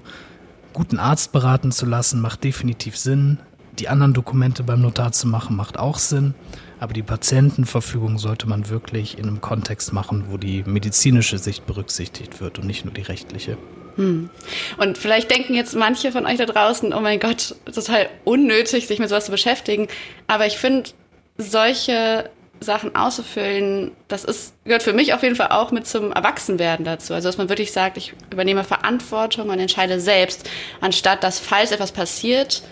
guten 0.74 1.00
Arzt 1.00 1.32
beraten 1.32 1.72
zu 1.72 1.86
lassen, 1.86 2.22
macht 2.22 2.44
definitiv 2.44 2.98
Sinn. 2.98 3.40
Die 3.80 3.90
anderen 3.90 4.14
Dokumente 4.14 4.64
beim 4.64 4.82
Notar 4.82 5.12
zu 5.12 5.28
machen, 5.28 5.56
macht 5.56 5.78
auch 5.78 5.98
Sinn. 5.98 6.34
Aber 6.80 6.94
die 6.94 7.04
Patientenverfügung 7.04 8.20
sollte 8.20 8.48
man 8.48 8.70
wirklich 8.70 9.18
in 9.18 9.28
einem 9.28 9.42
Kontext 9.42 9.94
machen, 9.94 10.26
wo 10.30 10.38
die 10.38 10.64
medizinische 10.66 11.38
Sicht 11.38 11.66
berücksichtigt 11.66 12.42
wird 12.42 12.60
und 12.60 12.68
nicht 12.68 12.86
nur 12.86 12.94
die 12.94 13.02
rechtliche. 13.02 13.58
Hm. 13.96 14.30
Und 14.78 14.98
vielleicht 14.98 15.32
denken 15.32 15.54
jetzt 15.54 15.76
manche 15.76 16.12
von 16.12 16.26
euch 16.26 16.38
da 16.38 16.46
draußen, 16.46 16.94
oh 16.94 17.00
mein 17.00 17.20
Gott, 17.20 17.56
total 17.66 18.10
unnötig, 18.26 18.88
sich 18.88 19.00
mit 19.00 19.10
sowas 19.10 19.26
zu 19.26 19.32
beschäftigen. 19.32 19.88
Aber 20.28 20.46
ich 20.46 20.58
finde, 20.58 20.90
solche 21.38 22.30
Sachen 22.66 22.96
auszufüllen, 22.96 23.92
das 24.08 24.26
ist, 24.26 24.54
gehört 24.66 24.84
für 24.84 24.94
mich 24.94 25.14
auf 25.14 25.24
jeden 25.24 25.36
Fall 25.36 25.50
auch 25.50 25.72
mit 25.72 25.88
zum 25.88 26.12
Erwachsenwerden 26.12 26.86
dazu. 26.86 27.14
Also, 27.14 27.30
dass 27.30 27.38
man 27.38 27.50
wirklich 27.50 27.72
sagt, 27.72 27.98
ich 27.98 28.14
übernehme 28.32 28.64
Verantwortung 28.64 29.50
und 29.50 29.60
entscheide 29.60 30.00
selbst, 30.00 30.50
anstatt 30.82 31.24
dass, 31.24 31.40
falls 31.40 31.72
etwas 31.72 31.92
passiert, 31.92 32.64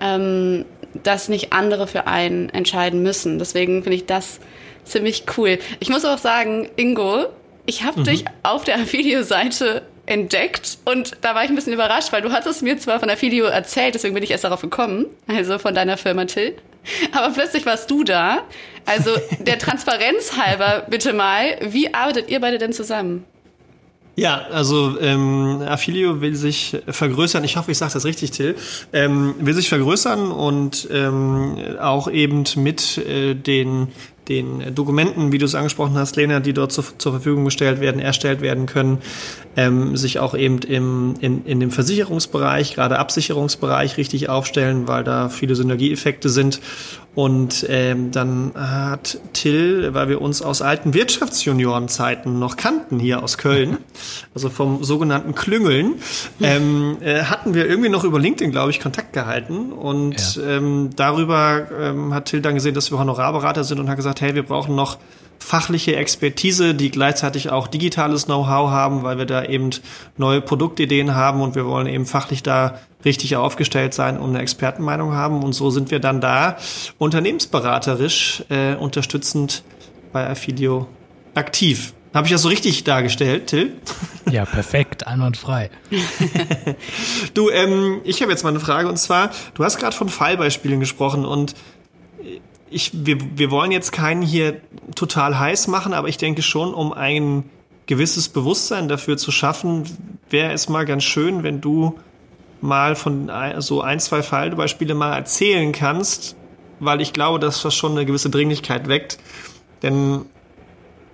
ähm, 0.00 0.64
dass 1.02 1.28
nicht 1.28 1.52
andere 1.52 1.86
für 1.86 2.06
einen 2.06 2.48
entscheiden 2.50 3.02
müssen. 3.02 3.38
Deswegen 3.38 3.82
finde 3.82 3.96
ich 3.96 4.06
das 4.06 4.40
ziemlich 4.84 5.24
cool. 5.36 5.58
Ich 5.80 5.88
muss 5.88 6.04
auch 6.04 6.18
sagen, 6.18 6.68
Ingo, 6.76 7.26
ich 7.66 7.84
habe 7.84 8.00
mhm. 8.00 8.04
dich 8.04 8.24
auf 8.42 8.64
der 8.64 8.92
Videoseite 8.92 9.82
entdeckt 10.06 10.78
und 10.86 11.18
da 11.20 11.34
war 11.34 11.44
ich 11.44 11.50
ein 11.50 11.54
bisschen 11.54 11.74
überrascht, 11.74 12.12
weil 12.12 12.22
du 12.22 12.32
hattest 12.32 12.62
mir 12.62 12.78
zwar 12.78 12.98
von 12.98 13.08
der 13.08 13.20
Video 13.20 13.44
erzählt, 13.44 13.94
deswegen 13.94 14.14
bin 14.14 14.22
ich 14.22 14.30
erst 14.30 14.44
darauf 14.44 14.62
gekommen, 14.62 15.06
also 15.26 15.58
von 15.58 15.74
deiner 15.74 15.98
Firma 15.98 16.24
Till. 16.24 16.56
Aber 17.12 17.32
plötzlich 17.32 17.66
warst 17.66 17.90
du 17.90 18.04
da. 18.04 18.42
Also 18.86 19.10
der 19.40 19.58
Transparenz 19.58 20.36
halber 20.36 20.86
bitte 20.88 21.12
mal, 21.12 21.58
wie 21.60 21.92
arbeitet 21.94 22.30
ihr 22.30 22.40
beide 22.40 22.58
denn 22.58 22.72
zusammen? 22.72 23.24
Ja, 24.16 24.46
also 24.50 24.98
ähm, 25.00 25.62
Affilio 25.64 26.20
will 26.20 26.34
sich 26.34 26.76
vergrößern. 26.88 27.44
Ich 27.44 27.56
hoffe, 27.56 27.70
ich 27.70 27.78
sage 27.78 27.92
das 27.92 28.04
richtig, 28.04 28.32
Till. 28.32 28.56
Ähm, 28.92 29.36
will 29.38 29.54
sich 29.54 29.68
vergrößern 29.68 30.32
und 30.32 30.88
ähm, 30.90 31.56
auch 31.80 32.10
eben 32.10 32.42
mit 32.56 32.98
äh, 32.98 33.34
den 33.34 33.92
den 34.28 34.74
Dokumenten, 34.74 35.32
wie 35.32 35.38
du 35.38 35.46
es 35.46 35.54
angesprochen 35.54 35.96
hast, 35.96 36.16
Lena, 36.16 36.40
die 36.40 36.52
dort 36.52 36.72
zu, 36.72 36.82
zur 36.98 37.12
Verfügung 37.12 37.44
gestellt 37.44 37.80
werden, 37.80 38.00
erstellt 38.00 38.40
werden 38.40 38.66
können, 38.66 38.98
ähm, 39.58 39.96
sich 39.96 40.20
auch 40.20 40.36
eben 40.36 40.58
im, 40.60 41.14
in, 41.20 41.44
in 41.44 41.58
dem 41.58 41.72
Versicherungsbereich, 41.72 42.76
gerade 42.76 42.96
Absicherungsbereich 43.00 43.96
richtig 43.96 44.28
aufstellen, 44.28 44.86
weil 44.86 45.02
da 45.02 45.28
viele 45.28 45.56
Synergieeffekte 45.56 46.28
sind. 46.28 46.60
Und 47.16 47.66
ähm, 47.68 48.12
dann 48.12 48.52
hat 48.54 49.18
Till, 49.32 49.92
weil 49.94 50.08
wir 50.08 50.22
uns 50.22 50.42
aus 50.42 50.62
alten 50.62 50.94
Wirtschaftsjuniorenzeiten 50.94 52.38
noch 52.38 52.56
kannten 52.56 53.00
hier 53.00 53.24
aus 53.24 53.36
Köln, 53.36 53.78
also 54.34 54.48
vom 54.48 54.84
sogenannten 54.84 55.34
Klüngeln, 55.34 55.96
ähm, 56.40 56.98
äh, 57.00 57.24
hatten 57.24 57.54
wir 57.54 57.68
irgendwie 57.68 57.88
noch 57.88 58.04
über 58.04 58.20
LinkedIn, 58.20 58.52
glaube 58.52 58.70
ich, 58.70 58.78
Kontakt 58.78 59.12
gehalten. 59.12 59.72
Und 59.72 60.36
ja. 60.36 60.42
ähm, 60.44 60.90
darüber 60.94 61.66
ähm, 61.80 62.14
hat 62.14 62.26
Till 62.26 62.42
dann 62.42 62.54
gesehen, 62.54 62.74
dass 62.74 62.92
wir 62.92 62.98
Honorarberater 63.00 63.64
sind 63.64 63.80
und 63.80 63.88
hat 63.90 63.96
gesagt, 63.96 64.20
hey, 64.20 64.36
wir 64.36 64.44
brauchen 64.44 64.76
noch 64.76 64.98
fachliche 65.38 65.96
Expertise, 65.96 66.74
die 66.74 66.90
gleichzeitig 66.90 67.50
auch 67.50 67.68
digitales 67.68 68.26
Know-how 68.26 68.70
haben, 68.70 69.02
weil 69.02 69.18
wir 69.18 69.26
da 69.26 69.44
eben 69.44 69.70
neue 70.16 70.40
Produktideen 70.40 71.14
haben 71.14 71.40
und 71.40 71.54
wir 71.54 71.66
wollen 71.66 71.86
eben 71.86 72.06
fachlich 72.06 72.42
da 72.42 72.78
richtig 73.04 73.36
aufgestellt 73.36 73.94
sein 73.94 74.18
und 74.18 74.30
eine 74.30 74.40
Expertenmeinung 74.40 75.14
haben. 75.14 75.42
Und 75.42 75.52
so 75.52 75.70
sind 75.70 75.90
wir 75.90 76.00
dann 76.00 76.20
da 76.20 76.56
unternehmensberaterisch 76.98 78.44
äh, 78.48 78.74
unterstützend 78.74 79.62
bei 80.12 80.28
Affilio 80.28 80.86
aktiv. 81.34 81.94
Habe 82.14 82.26
ich 82.26 82.32
das 82.32 82.42
so 82.42 82.48
richtig 82.48 82.84
dargestellt, 82.84 83.48
Till? 83.48 83.72
Ja, 84.30 84.44
perfekt, 84.44 85.06
einwandfrei. 85.06 85.70
du, 87.34 87.48
ähm, 87.48 88.02
ich 88.04 88.20
habe 88.20 88.30
jetzt 88.30 88.42
mal 88.42 88.50
eine 88.50 88.60
Frage 88.60 88.86
und 88.86 88.98
zwar, 88.98 89.30
du 89.54 89.64
hast 89.64 89.78
gerade 89.78 89.96
von 89.96 90.10
Fallbeispielen 90.10 90.80
gesprochen 90.80 91.24
und 91.24 91.54
ich, 92.70 92.90
wir, 92.94 93.18
wir 93.36 93.50
wollen 93.50 93.72
jetzt 93.72 93.92
keinen 93.92 94.22
hier 94.22 94.60
total 94.94 95.38
heiß 95.38 95.68
machen, 95.68 95.94
aber 95.94 96.08
ich 96.08 96.18
denke 96.18 96.42
schon, 96.42 96.74
um 96.74 96.92
ein 96.92 97.44
gewisses 97.86 98.28
Bewusstsein 98.28 98.88
dafür 98.88 99.16
zu 99.16 99.30
schaffen, 99.30 99.84
wäre 100.28 100.52
es 100.52 100.68
mal 100.68 100.84
ganz 100.84 101.04
schön, 101.04 101.42
wenn 101.42 101.60
du 101.60 101.98
mal 102.60 102.96
von 102.96 103.30
so 103.58 103.80
ein, 103.80 104.00
zwei 104.00 104.22
Fallbeispiele 104.22 104.94
mal 104.94 105.16
erzählen 105.16 105.72
kannst, 105.72 106.36
weil 106.80 107.00
ich 107.00 107.12
glaube, 107.12 107.38
dass 107.38 107.62
das 107.62 107.74
schon 107.74 107.92
eine 107.92 108.04
gewisse 108.04 108.30
Dringlichkeit 108.30 108.88
weckt. 108.88 109.18
Denn 109.82 110.26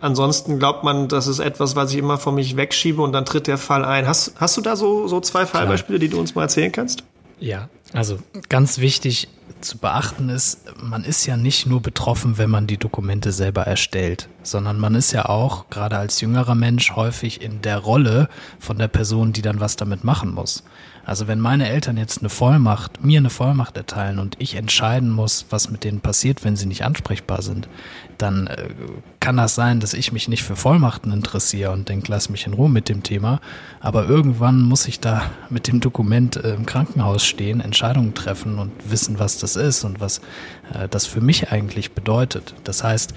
ansonsten 0.01 0.59
glaubt 0.59 0.85
man, 0.85 1.09
das 1.09 1.27
ist 1.27 1.39
etwas, 1.39 1.77
was 1.77 1.93
ich 1.93 1.99
immer 1.99 2.19
von 2.19 2.35
mich 2.35 2.57
wegschiebe 2.57 3.01
und 3.03 3.13
dann 3.13 3.25
tritt 3.25 3.47
der 3.47 3.59
Fall 3.59 3.85
ein. 3.85 4.09
Hast, 4.09 4.35
hast 4.37 4.57
du 4.57 4.61
da 4.61 4.77
so, 4.77 5.07
so 5.07 5.21
zwei 5.21 5.47
Fallbeispiele, 5.47 5.99
die 5.99 6.09
du 6.09 6.19
uns 6.19 6.35
mal 6.35 6.43
erzählen 6.43 6.73
kannst? 6.73 7.05
Ja, 7.39 7.69
also 7.93 8.19
ganz 8.49 8.79
wichtig 8.79 9.29
zu 9.65 9.79
beachten 9.79 10.29
ist, 10.29 10.61
man 10.83 11.05
ist 11.05 11.27
ja 11.27 11.37
nicht 11.37 11.67
nur 11.67 11.81
betroffen, 11.81 12.39
wenn 12.39 12.51
man 12.51 12.67
die 12.67 12.77
Dokumente 12.77 13.33
selber 13.33 13.63
erstellt, 13.63 14.29
sondern 14.45 14.79
man 14.79 14.95
ist 14.95 15.13
ja 15.13 15.27
auch, 15.27 15.69
gerade 15.71 15.99
als 15.99 16.21
jüngerer 16.21 16.55
Mensch, 16.55 16.93
häufig 16.95 17.43
in 17.43 17.63
der 17.63 17.79
Rolle 17.79 18.29
von 18.59 18.79
der 18.79 18.89
Person, 18.89 19.33
die 19.33 19.43
dann 19.43 19.61
was 19.61 19.77
damit 19.77 20.05
machen 20.05 20.33
muss. 20.33 20.65
Also 21.07 21.29
wenn 21.29 21.41
meine 21.41 21.69
Eltern 21.69 21.99
jetzt 21.99 22.21
eine 22.21 22.31
Vollmacht, 22.31 23.05
mir 23.05 23.19
eine 23.19 23.29
Vollmacht 23.29 23.77
erteilen 23.77 24.19
und 24.19 24.37
ich 24.39 24.55
entscheiden 24.55 25.11
muss, 25.11 25.47
was 25.51 25.71
mit 25.71 25.85
denen 25.85 26.01
passiert, 26.01 26.45
wenn 26.45 26.57
sie 26.57 26.67
nicht 26.67 26.85
ansprechbar 26.85 27.43
sind, 27.43 27.69
dann 28.17 28.47
äh, 28.47 28.69
kann 29.21 29.37
das 29.37 29.55
sein, 29.55 29.81
dass 29.81 29.93
ich 29.93 30.13
mich 30.13 30.29
nicht 30.29 30.43
für 30.43 30.57
Vollmachten 30.57 31.13
interessiere 31.13 31.73
und 31.73 31.89
denke, 31.89 32.11
lass 32.11 32.31
mich 32.31 32.47
in 32.47 32.55
Ruhe 32.55 32.71
mit 32.71 32.89
dem 32.89 33.03
Thema. 33.03 33.41
Aber 33.81 34.07
irgendwann 34.07 34.63
muss 34.63 34.87
ich 34.87 35.01
da 35.01 35.31
mit 35.51 35.67
dem 35.67 35.81
Dokument 35.81 36.37
äh, 36.37 36.55
im 36.55 36.65
Krankenhaus 36.65 37.25
stehen, 37.25 37.61
Entscheidungen 37.61 38.15
treffen 38.15 38.59
und 38.59 38.73
wissen, 38.91 39.19
was 39.19 39.39
das 39.39 39.57
ist 39.57 39.85
und 39.85 40.01
was 40.01 40.19
äh, 40.73 40.89
das 40.89 41.05
für 41.05 41.21
mich 41.21 41.53
eigentlich 41.53 41.93
bedeutet. 41.93 42.55
Das 42.65 42.83
heißt, 42.83 43.15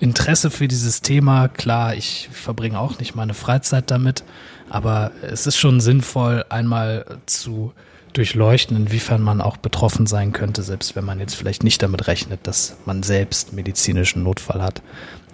Interesse 0.00 0.50
für 0.50 0.68
dieses 0.68 1.02
Thema, 1.02 1.48
klar, 1.48 1.94
ich 1.94 2.28
verbringe 2.32 2.78
auch 2.78 2.98
nicht 2.98 3.14
meine 3.14 3.34
Freizeit 3.34 3.90
damit, 3.90 4.24
aber 4.70 5.10
es 5.22 5.46
ist 5.46 5.56
schon 5.56 5.80
sinnvoll, 5.80 6.44
einmal 6.48 7.04
zu 7.26 7.72
durchleuchten, 8.12 8.76
inwiefern 8.76 9.22
man 9.22 9.40
auch 9.40 9.56
betroffen 9.56 10.06
sein 10.06 10.32
könnte, 10.32 10.62
selbst 10.62 10.96
wenn 10.96 11.04
man 11.04 11.20
jetzt 11.20 11.34
vielleicht 11.34 11.62
nicht 11.62 11.82
damit 11.82 12.06
rechnet, 12.06 12.46
dass 12.46 12.76
man 12.84 13.02
selbst 13.02 13.52
medizinischen 13.52 14.22
Notfall 14.22 14.62
hat. 14.62 14.82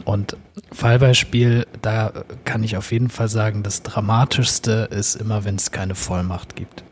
Und 0.05 0.37
Fallbeispiel, 0.73 1.67
da 1.83 2.13
kann 2.45 2.65
ich 2.65 2.77
auf 2.77 2.91
jeden 2.91 3.11
Fall 3.11 3.29
sagen, 3.29 3.63
das 3.63 3.83
Dramatischste 3.83 4.89
ist 4.91 5.15
immer, 5.15 5.45
wenn 5.45 5.57
es 5.57 5.71
keine 5.71 5.95
Vollmacht 5.95 6.57
gibt. 6.57 6.85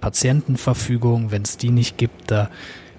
Patientenverfügung, 0.00 1.30
wenn 1.30 1.42
es 1.42 1.56
die 1.56 1.70
nicht 1.70 1.98
gibt, 1.98 2.30
da 2.30 2.50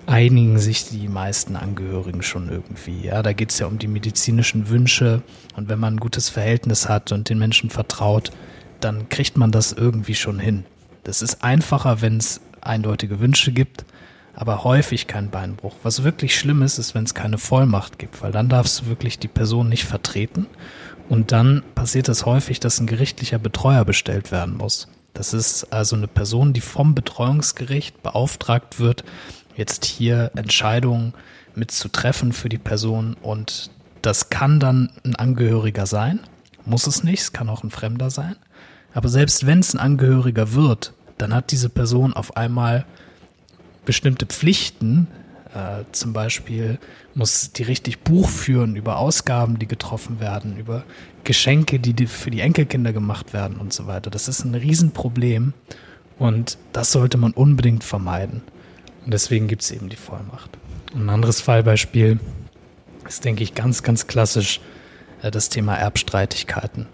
einigen 0.05 0.60
sich 0.60 0.89
die 0.89 1.08
meisten 1.08 1.55
Angehörigen 1.55 2.22
schon 2.22 2.50
irgendwie. 2.50 3.01
Ja, 3.05 3.22
da 3.22 3.34
geht 3.34 3.51
es 3.51 3.60
ja 3.60 3.67
um 3.67 3.77
die 3.77 3.88
medizinischen 3.88 4.70
Wünsche 4.70 5.22
und 5.55 5.70
wenn 5.70 5.79
man 5.79 5.96
ein 5.96 6.00
gutes 6.00 6.29
Verhältnis 6.29 6.89
hat 6.89 7.12
und 7.12 7.29
den 7.29 7.39
Menschen 7.39 7.70
vertraut, 7.70 8.31
dann 8.79 9.10
kriegt 9.10 9.38
man 9.38 9.51
das 9.51 9.72
irgendwie 9.72 10.15
schon 10.15 10.39
hin. 10.39 10.65
Das 11.03 11.22
ist 11.22 11.43
einfacher, 11.43 12.01
wenn 12.01 12.17
es 12.17 12.41
eindeutige 12.62 13.20
Wünsche 13.20 13.51
gibt, 13.51 13.86
aber 14.34 14.63
häufig 14.63 15.08
kein 15.08 15.29
Beinbruch. 15.29 15.75
Was 15.84 16.03
wirklich 16.03 16.38
schlimm 16.38 16.62
ist, 16.62 16.77
ist, 16.77 16.96
wenn 16.96 17.03
es 17.03 17.13
keine 17.13 17.38
Vollmacht 17.38 18.00
gibt, 18.00 18.22
weil 18.22 18.31
dann 18.31 18.50
darfst 18.50 18.81
du 18.81 18.86
wirklich 18.88 19.20
die 19.20 19.27
Person 19.27 19.70
nicht 19.70 19.86
vertreten 19.86 20.48
und 21.10 21.31
dann 21.31 21.63
passiert 21.75 22.10
es 22.10 22.25
häufig, 22.25 22.60
dass 22.60 22.79
ein 22.79 22.88
gerichtlicher 22.88 23.39
Betreuer 23.39 23.86
bestellt 23.86 24.31
werden 24.31 24.58
muss. 24.58 24.88
Das 25.13 25.34
ist 25.34 25.74
also 25.74 25.96
eine 25.96 26.08
Person, 26.08 26.53
die 26.53 26.62
vom 26.62 26.96
Betreuungsgericht 26.96 28.01
beauftragt 28.01 28.79
wird, 28.79 29.03
jetzt 29.55 29.86
hier 29.86 30.31
Entscheidungen 30.36 31.13
mitzutreffen 31.55 32.34
für 32.34 32.50
die 32.50 32.58
Person 32.58 33.15
und 33.22 33.70
das 34.01 34.29
kann 34.29 34.60
dann 34.60 34.89
ein 35.03 35.15
Angehöriger 35.15 35.86
sein, 35.86 36.20
muss 36.65 36.88
es 36.88 37.03
nicht, 37.03 37.22
es 37.22 37.34
kann 37.34 37.50
auch 37.50 37.63
ein 37.63 37.72
Fremder 37.72 38.10
sein. 38.10 38.36
Aber 38.93 39.10
selbst 39.10 39.46
wenn 39.46 39.60
es 39.60 39.74
ein 39.74 39.79
Angehöriger 39.79 40.53
wird, 40.53 40.93
dann 41.17 41.34
hat 41.34 41.51
diese 41.51 41.70
Person 41.70 42.13
auf 42.13 42.36
einmal 42.36 42.86
bestimmte 43.86 44.25
Pflichten. 44.25 45.08
Äh, 45.53 45.84
zum 45.91 46.13
Beispiel 46.13 46.79
muss 47.13 47.51
die 47.51 47.63
richtig 47.63 48.00
Buch 48.00 48.27
führen 48.29 48.75
über 48.75 48.98
Ausgaben, 48.98 49.60
die 49.60 49.67
getroffen 49.67 50.20
werden, 50.20 50.58
über 50.58 50.84
Geschenke, 51.24 51.79
die 51.79 52.08
für 52.08 52.31
die 52.31 52.41
Enkelkinder 52.41 52.93
gemacht 52.93 53.34
werden 53.34 53.58
und 53.58 53.72
so 53.72 53.88
weiter. 53.88 54.10
Das 54.10 54.27
ist 54.27 54.43
ein 54.43 54.55
Riesenproblem 54.55 55.53
und 56.17 56.58
das 56.74 56.91
sollte 56.91 57.17
man 57.17 57.31
unbedingt 57.31 57.84
vermeiden. 57.84 58.41
Und 59.05 59.13
deswegen 59.13 59.48
gibt 59.48 59.63
es 59.63 59.72
eben 59.72 59.89
die 59.89 59.96
Vollmacht. 59.96 60.50
ein 60.93 61.10
anderes 61.10 61.41
Fallbeispiel 61.41 62.20
ist, 63.08 63.25
denke 63.25 63.43
ich, 63.43 63.55
ganz, 63.55 63.84
ganz 63.84 64.08
klassisch 64.08 64.62
äh, 65.22 65.31
das 65.31 65.50
Thema 65.50 65.75
Erbstreitigkeiten 65.75 66.88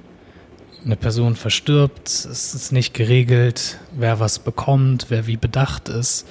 eine 0.87 0.95
Person 0.95 1.35
verstirbt, 1.35 2.07
es 2.07 2.55
ist 2.55 2.71
nicht 2.71 2.93
geregelt, 2.93 3.77
wer 3.91 4.19
was 4.19 4.39
bekommt, 4.39 5.07
wer 5.09 5.27
wie 5.27 5.37
bedacht 5.37 5.89
ist. 5.89 6.25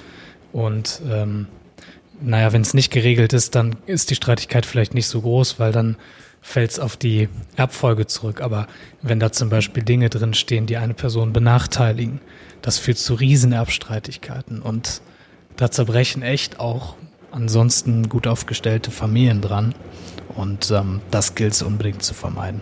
Und 0.51 1.01
ähm, 1.07 1.47
naja, 2.19 2.51
wenn 2.53 2.61
es 2.63 2.73
nicht 2.73 2.91
geregelt 2.91 3.33
ist, 3.33 3.53
dann 3.53 3.75
ist 3.85 4.09
die 4.09 4.15
Streitigkeit 4.15 4.65
vielleicht 4.65 4.95
nicht 4.95 5.07
so 5.07 5.21
groß, 5.21 5.59
weil 5.59 5.71
dann 5.71 5.95
fällt 6.41 6.71
es 6.71 6.79
auf 6.79 6.97
die 6.97 7.29
Erbfolge 7.55 8.07
zurück. 8.07 8.41
Aber 8.41 8.67
wenn 9.03 9.19
da 9.19 9.31
zum 9.31 9.49
Beispiel 9.49 9.83
Dinge 9.83 10.09
drinstehen, 10.09 10.65
die 10.65 10.77
eine 10.77 10.95
Person 10.95 11.33
benachteiligen, 11.33 12.19
das 12.63 12.79
führt 12.79 12.97
zu 12.97 13.13
Riesenerbstreitigkeiten. 13.13 14.61
Und 14.63 15.01
da 15.57 15.69
zerbrechen 15.69 16.21
echt 16.21 16.59
auch 16.59 16.95
ansonsten 17.31 18.09
gut 18.09 18.27
aufgestellte 18.27 18.91
Familien 18.91 19.41
dran. 19.41 19.75
Und 20.35 20.71
ähm, 20.71 21.01
das 21.11 21.35
gilt 21.35 21.53
es 21.53 21.61
unbedingt 21.61 22.03
zu 22.03 22.13
vermeiden. 22.13 22.61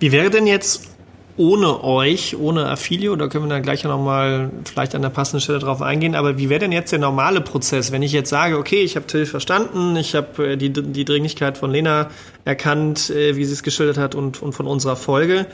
Wie 0.00 0.12
wäre 0.12 0.30
denn 0.30 0.46
jetzt 0.46 0.88
ohne 1.36 1.84
euch, 1.84 2.36
ohne 2.36 2.68
Affilio, 2.68 3.14
da 3.14 3.28
können 3.28 3.44
wir 3.44 3.50
dann 3.50 3.62
gleich 3.62 3.84
nochmal 3.84 4.50
vielleicht 4.64 4.96
an 4.96 5.02
der 5.02 5.08
passenden 5.10 5.40
Stelle 5.40 5.60
drauf 5.60 5.80
eingehen, 5.80 6.16
aber 6.16 6.36
wie 6.36 6.48
wäre 6.50 6.58
denn 6.58 6.72
jetzt 6.72 6.90
der 6.90 6.98
normale 6.98 7.40
Prozess, 7.40 7.92
wenn 7.92 8.02
ich 8.02 8.12
jetzt 8.12 8.28
sage, 8.28 8.58
okay, 8.58 8.82
ich 8.82 8.96
habe 8.96 9.06
Till 9.06 9.24
verstanden, 9.24 9.94
ich 9.96 10.16
habe 10.16 10.52
äh, 10.52 10.56
die, 10.56 10.72
die 10.72 11.04
Dringlichkeit 11.04 11.56
von 11.56 11.70
Lena 11.70 12.10
erkannt, 12.44 13.10
äh, 13.10 13.36
wie 13.36 13.44
sie 13.44 13.52
es 13.52 13.62
geschildert 13.62 13.98
hat 13.98 14.16
und, 14.16 14.42
und 14.42 14.52
von 14.52 14.66
unserer 14.66 14.96
Folge. 14.96 15.46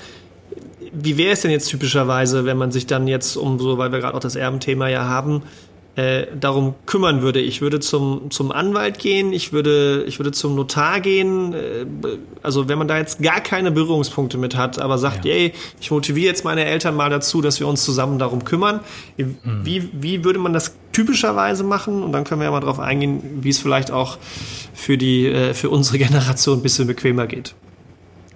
Wie 0.93 1.19
wäre 1.19 1.33
es 1.33 1.43
denn 1.43 1.51
jetzt 1.51 1.69
typischerweise, 1.69 2.47
wenn 2.47 2.57
man 2.57 2.73
sich 2.73 2.87
dann 2.87 3.07
jetzt 3.07 3.37
um 3.37 3.59
so, 3.59 3.77
weil 3.77 3.93
wir 3.93 3.99
gerade 3.99 4.15
auch 4.15 4.21
das 4.21 4.37
Erbenthema 4.37 4.89
ja 4.89 5.05
haben, 5.05 5.43
äh, 5.97 6.27
darum 6.39 6.75
kümmern 6.87 7.23
würde. 7.23 7.41
Ich 7.41 7.61
würde 7.61 7.79
zum, 7.79 8.31
zum 8.31 8.51
Anwalt 8.51 8.99
gehen, 8.99 9.33
ich 9.33 9.53
würde, 9.53 10.05
ich 10.09 10.19
würde 10.19 10.33
zum 10.33 10.57
Notar 10.57 11.01
gehen. 11.01 11.53
Äh, 11.53 11.87
also 12.43 12.69
wenn 12.69 12.79
man 12.79 12.89
da 12.89 12.99
jetzt 12.99 13.23
gar 13.23 13.41
keine 13.41 13.71
Berührungspunkte 13.71 14.37
mit 14.37 14.57
hat, 14.57 14.81
aber 14.81 14.99
sagt, 14.99 15.25
ja. 15.25 15.33
ey, 15.33 15.53
ich 15.81 15.91
motiviere 15.91 16.27
jetzt 16.27 16.45
meine 16.45 16.65
Eltern 16.65 16.97
mal 16.97 17.11
dazu, 17.11 17.41
dass 17.41 17.61
wir 17.61 17.69
uns 17.69 17.85
zusammen 17.85 18.19
darum 18.19 18.45
kümmern. 18.45 18.81
Mhm. 19.17 19.37
Wie, 19.63 19.89
wie 19.93 20.25
würde 20.25 20.41
man 20.41 20.53
das 20.53 20.77
typischerweise 20.93 21.63
machen? 21.63 22.03
Und 22.03 22.13
dann 22.13 22.25
können 22.25 22.41
wir 22.41 22.47
ja 22.47 22.51
mal 22.51 22.61
darauf 22.61 22.81
eingehen, 22.81 23.23
wie 23.43 23.51
es 23.51 23.59
vielleicht 23.59 23.91
auch 23.93 24.19
für 24.75 24.99
die, 24.99 25.27
äh, 25.27 25.55
für 25.55 25.71
unsere 25.71 25.99
Generation 26.05 26.59
ein 26.59 26.63
bisschen 26.63 26.89
bequemer 26.89 27.29
geht. 27.29 27.55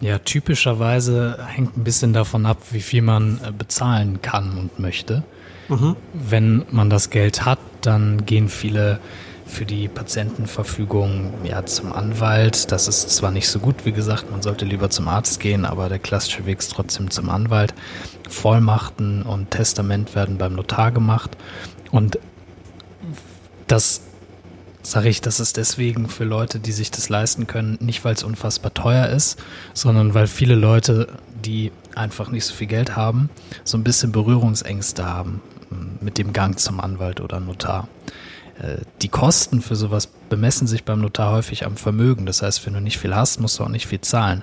Ja, 0.00 0.19
typischerweise 0.19 1.38
hängt 1.45 1.77
ein 1.77 1.83
bisschen 1.83 2.12
davon 2.12 2.47
ab, 2.47 2.59
wie 2.71 2.83
viel 2.83 3.03
man 3.03 3.41
äh, 3.45 3.50
bezahlen 3.50 4.23
kann 4.23 4.57
und 4.57 4.79
möchte. 4.79 5.25
Mhm. 5.68 5.96
Wenn 6.12 6.64
man 6.70 6.90
das 6.90 7.10
Geld 7.10 7.44
hat, 7.44 7.58
dann 7.82 8.25
gehen 8.25 8.48
viele 8.48 9.00
für 9.48 9.64
die 9.64 9.88
Patientenverfügung 9.88 11.32
ja 11.42 11.64
zum 11.64 11.92
Anwalt. 11.92 12.70
Das 12.70 12.87
ist 12.87 13.10
zwar 13.10 13.30
nicht 13.30 13.48
so 13.48 13.58
gut, 13.58 13.84
wie 13.84 13.92
gesagt, 13.92 14.30
man 14.30 14.42
sollte 14.42 14.64
lieber 14.64 14.90
zum 14.90 15.08
Arzt 15.08 15.40
gehen, 15.40 15.64
aber 15.64 15.88
der 15.88 15.98
klassische 15.98 16.46
Weg 16.46 16.58
ist 16.58 16.72
trotzdem 16.72 17.10
zum 17.10 17.30
Anwalt. 17.30 17.75
Vollmachten 18.28 19.22
und 19.22 19.50
Testament 19.50 20.14
werden 20.14 20.37
beim 20.37 20.54
Notar 20.54 20.92
gemacht 20.92 21.37
und 21.90 22.18
das 23.66 24.02
sage 24.82 25.08
ich, 25.08 25.20
das 25.20 25.40
ist 25.40 25.56
deswegen 25.56 26.08
für 26.08 26.25
Leute, 26.25 26.60
die 26.60 26.72
sich 26.72 26.90
das 26.90 27.08
leisten 27.08 27.46
können, 27.46 27.78
nicht 27.80 28.04
weil 28.04 28.14
es 28.14 28.22
unfassbar 28.22 28.72
teuer 28.72 29.08
ist, 29.08 29.38
sondern 29.75 30.14
weil 30.14 30.26
viele 30.26 30.54
Leute, 30.54 31.08
die 31.44 31.72
einfach 31.94 32.30
nicht 32.30 32.44
so 32.44 32.54
viel 32.54 32.68
Geld 32.68 32.96
haben, 32.96 33.28
so 33.64 33.76
ein 33.76 33.84
bisschen 33.84 34.12
Berührungsängste 34.12 35.04
haben 35.04 35.42
mit 36.00 36.18
dem 36.18 36.32
Gang 36.32 36.58
zum 36.58 36.80
Anwalt 36.80 37.20
oder 37.20 37.40
Notar. 37.40 37.88
Äh, 38.61 38.78
die 39.02 39.08
Kosten 39.08 39.61
für 39.61 39.76
sowas 39.76 40.08
bemessen 40.28 40.66
sich 40.66 40.85
beim 40.85 41.00
Notar 41.00 41.32
häufig 41.32 41.64
am 41.66 41.76
Vermögen. 41.76 42.26
Das 42.26 42.42
heißt, 42.42 42.64
wenn 42.66 42.75
du 42.75 42.80
nicht 42.80 42.99
viel 42.99 43.14
hast, 43.14 43.40
musst 43.40 43.58
du 43.58 43.64
auch 43.64 43.68
nicht 43.68 43.87
viel 43.87 44.00
zahlen. 44.00 44.42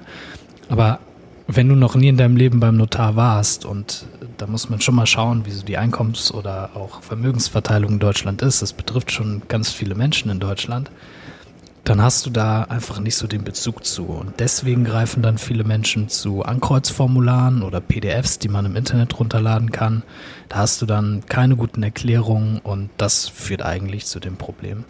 Aber 0.70 1.00
wenn 1.48 1.70
du 1.70 1.76
noch 1.76 1.96
nie 1.96 2.08
in 2.08 2.18
deinem 2.18 2.38
Leben 2.38 2.60
beim 2.60 2.76
Notar 2.76 3.16
warst 3.16 3.66
und 3.66 4.06
da 4.38 4.48
muss 4.48 4.70
man 4.70 4.82
schon 4.82 4.96
mal 4.96 5.06
schauen, 5.06 5.46
wie 5.46 5.52
so 5.52 5.64
die 5.64 5.78
Einkommens- 5.78 6.34
oder 6.34 6.72
auch 6.76 7.04
Vermögensverteilung 7.04 7.94
in 7.94 8.00
Deutschland 8.00 8.42
ist, 8.42 8.62
das 8.62 8.74
betrifft 8.74 9.12
schon 9.12 9.44
ganz 9.48 9.72
viele 9.72 9.96
Menschen 9.96 10.32
in 10.32 10.40
Deutschland, 10.40 10.90
dann 11.86 12.02
hast 12.02 12.26
du 12.26 12.32
da 12.32 12.64
einfach 12.64 13.00
nicht 13.00 13.16
so 13.16 13.28
den 13.28 13.44
Bezug 13.44 13.86
zu. 13.86 14.06
Und 14.06 14.40
deswegen 14.40 14.84
greifen 14.84 15.22
dann 15.22 15.38
viele 15.38 15.64
Menschen 15.64 16.10
zu 16.10 16.42
Ankreuzformularen 16.42 17.62
oder 17.62 17.80
PDFs, 17.80 18.40
die 18.40 18.50
man 18.50 18.66
im 18.66 18.76
Internet 18.76 19.20
runterladen 19.20 19.72
kann. 19.72 20.02
Da 20.50 20.58
hast 20.58 20.82
du 20.82 20.88
dann 20.88 21.24
keine 21.28 21.56
guten 21.56 21.84
Erklärungen 21.84 22.58
und 22.58 22.90
das 22.98 23.30
führt 23.30 23.62
eigentlich 23.62 24.08
zu 24.08 24.20
dem 24.20 24.36
Problem. 24.36 24.84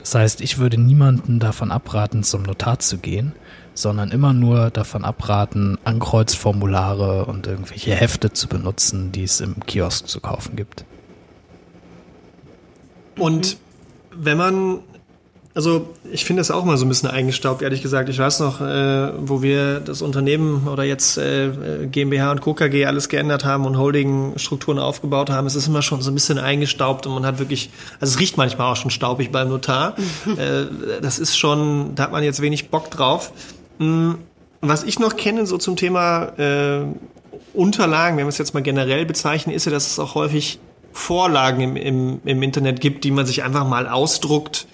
Das 0.00 0.16
heißt, 0.16 0.40
ich 0.40 0.58
würde 0.58 0.76
niemanden 0.76 1.38
davon 1.38 1.70
abraten, 1.70 2.24
zum 2.24 2.42
Notar 2.42 2.80
zu 2.80 2.98
gehen, 2.98 3.32
sondern 3.74 4.10
immer 4.10 4.32
nur 4.32 4.70
davon 4.70 5.04
abraten, 5.04 5.78
Ankreuzformulare 5.84 7.26
und 7.26 7.46
irgendwelche 7.46 7.94
Hefte 7.94 8.32
zu 8.32 8.48
benutzen, 8.48 9.12
die 9.12 9.22
es 9.22 9.40
im 9.40 9.64
Kiosk 9.66 10.08
zu 10.08 10.18
kaufen 10.18 10.56
gibt. 10.56 10.84
Und 13.16 13.58
wenn 14.10 14.36
man 14.36 14.80
also 15.52 15.88
ich 16.12 16.24
finde 16.24 16.40
das 16.40 16.50
auch 16.50 16.64
mal 16.64 16.76
so 16.76 16.86
ein 16.86 16.88
bisschen 16.88 17.10
eingestaubt, 17.10 17.62
ehrlich 17.62 17.82
gesagt. 17.82 18.08
Ich 18.08 18.18
weiß 18.18 18.40
noch, 18.40 18.60
äh, 18.60 19.12
wo 19.18 19.42
wir 19.42 19.80
das 19.80 20.00
Unternehmen 20.00 20.68
oder 20.68 20.84
jetzt 20.84 21.18
äh, 21.18 21.50
GmbH 21.90 22.30
und 22.30 22.40
Co. 22.40 22.54
KG 22.54 22.86
alles 22.86 23.08
geändert 23.08 23.44
haben 23.44 23.66
und 23.66 23.76
Holding-Strukturen 23.76 24.78
aufgebaut 24.78 25.28
haben. 25.28 25.48
Es 25.48 25.56
ist 25.56 25.66
immer 25.66 25.82
schon 25.82 26.02
so 26.02 26.10
ein 26.12 26.14
bisschen 26.14 26.38
eingestaubt 26.38 27.06
und 27.06 27.14
man 27.14 27.26
hat 27.26 27.40
wirklich, 27.40 27.70
also 27.98 28.14
es 28.14 28.20
riecht 28.20 28.36
manchmal 28.36 28.72
auch 28.72 28.76
schon 28.76 28.92
staubig 28.92 29.32
beim 29.32 29.48
Notar. 29.48 29.96
äh, 30.36 30.66
das 31.02 31.18
ist 31.18 31.36
schon, 31.36 31.96
da 31.96 32.04
hat 32.04 32.12
man 32.12 32.22
jetzt 32.22 32.40
wenig 32.40 32.70
Bock 32.70 32.90
drauf. 32.90 33.32
Mhm. 33.78 34.18
Was 34.60 34.84
ich 34.84 34.98
noch 34.98 35.16
kenne 35.16 35.46
so 35.46 35.58
zum 35.58 35.74
Thema 35.74 36.38
äh, 36.38 36.84
Unterlagen, 37.54 38.18
wenn 38.18 38.26
wir 38.26 38.28
es 38.28 38.38
jetzt 38.38 38.54
mal 38.54 38.62
generell 38.62 39.04
bezeichnen, 39.04 39.54
ist 39.54 39.64
ja, 39.64 39.72
dass 39.72 39.88
es 39.88 39.98
auch 39.98 40.14
häufig 40.14 40.60
Vorlagen 40.92 41.60
im, 41.60 41.76
im, 41.76 42.20
im 42.24 42.42
Internet 42.42 42.80
gibt, 42.80 43.04
die 43.04 43.10
man 43.10 43.26
sich 43.26 43.42
einfach 43.42 43.66
mal 43.66 43.88
ausdruckt 43.88 44.66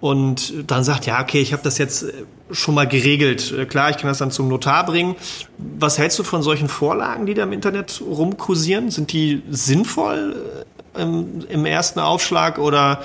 und 0.00 0.70
dann 0.70 0.82
sagt, 0.82 1.06
ja, 1.06 1.20
okay, 1.20 1.40
ich 1.40 1.52
habe 1.52 1.62
das 1.62 1.78
jetzt 1.78 2.04
äh, 2.04 2.12
schon 2.50 2.74
mal 2.74 2.86
geregelt. 2.86 3.52
Äh, 3.52 3.66
klar, 3.66 3.90
ich 3.90 3.98
kann 3.98 4.08
das 4.08 4.18
dann 4.18 4.30
zum 4.30 4.48
Notar 4.48 4.86
bringen. 4.86 5.16
Was 5.58 5.98
hältst 5.98 6.18
du 6.18 6.22
von 6.22 6.42
solchen 6.42 6.68
Vorlagen, 6.68 7.26
die 7.26 7.34
da 7.34 7.42
im 7.42 7.52
Internet 7.52 8.00
rumkursieren? 8.04 8.90
Sind 8.90 9.12
die 9.12 9.42
sinnvoll 9.50 10.64
äh, 10.96 11.02
im, 11.02 11.46
im 11.48 11.64
ersten 11.66 12.00
Aufschlag 12.00 12.58
oder 12.58 13.02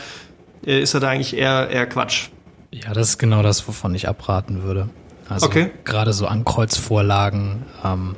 ist 0.63 0.95
das 0.95 1.03
eigentlich 1.03 1.37
eher, 1.37 1.69
eher 1.69 1.85
Quatsch? 1.85 2.29
Ja, 2.71 2.91
das 2.93 3.09
ist 3.09 3.17
genau 3.19 3.43
das, 3.43 3.67
wovon 3.67 3.93
ich 3.93 4.07
abraten 4.07 4.63
würde. 4.63 4.89
Also 5.29 5.45
okay. 5.45 5.71
gerade 5.83 6.11
so 6.11 6.25
Ankreuzvorlagen, 6.27 7.63
ähm, 7.83 8.15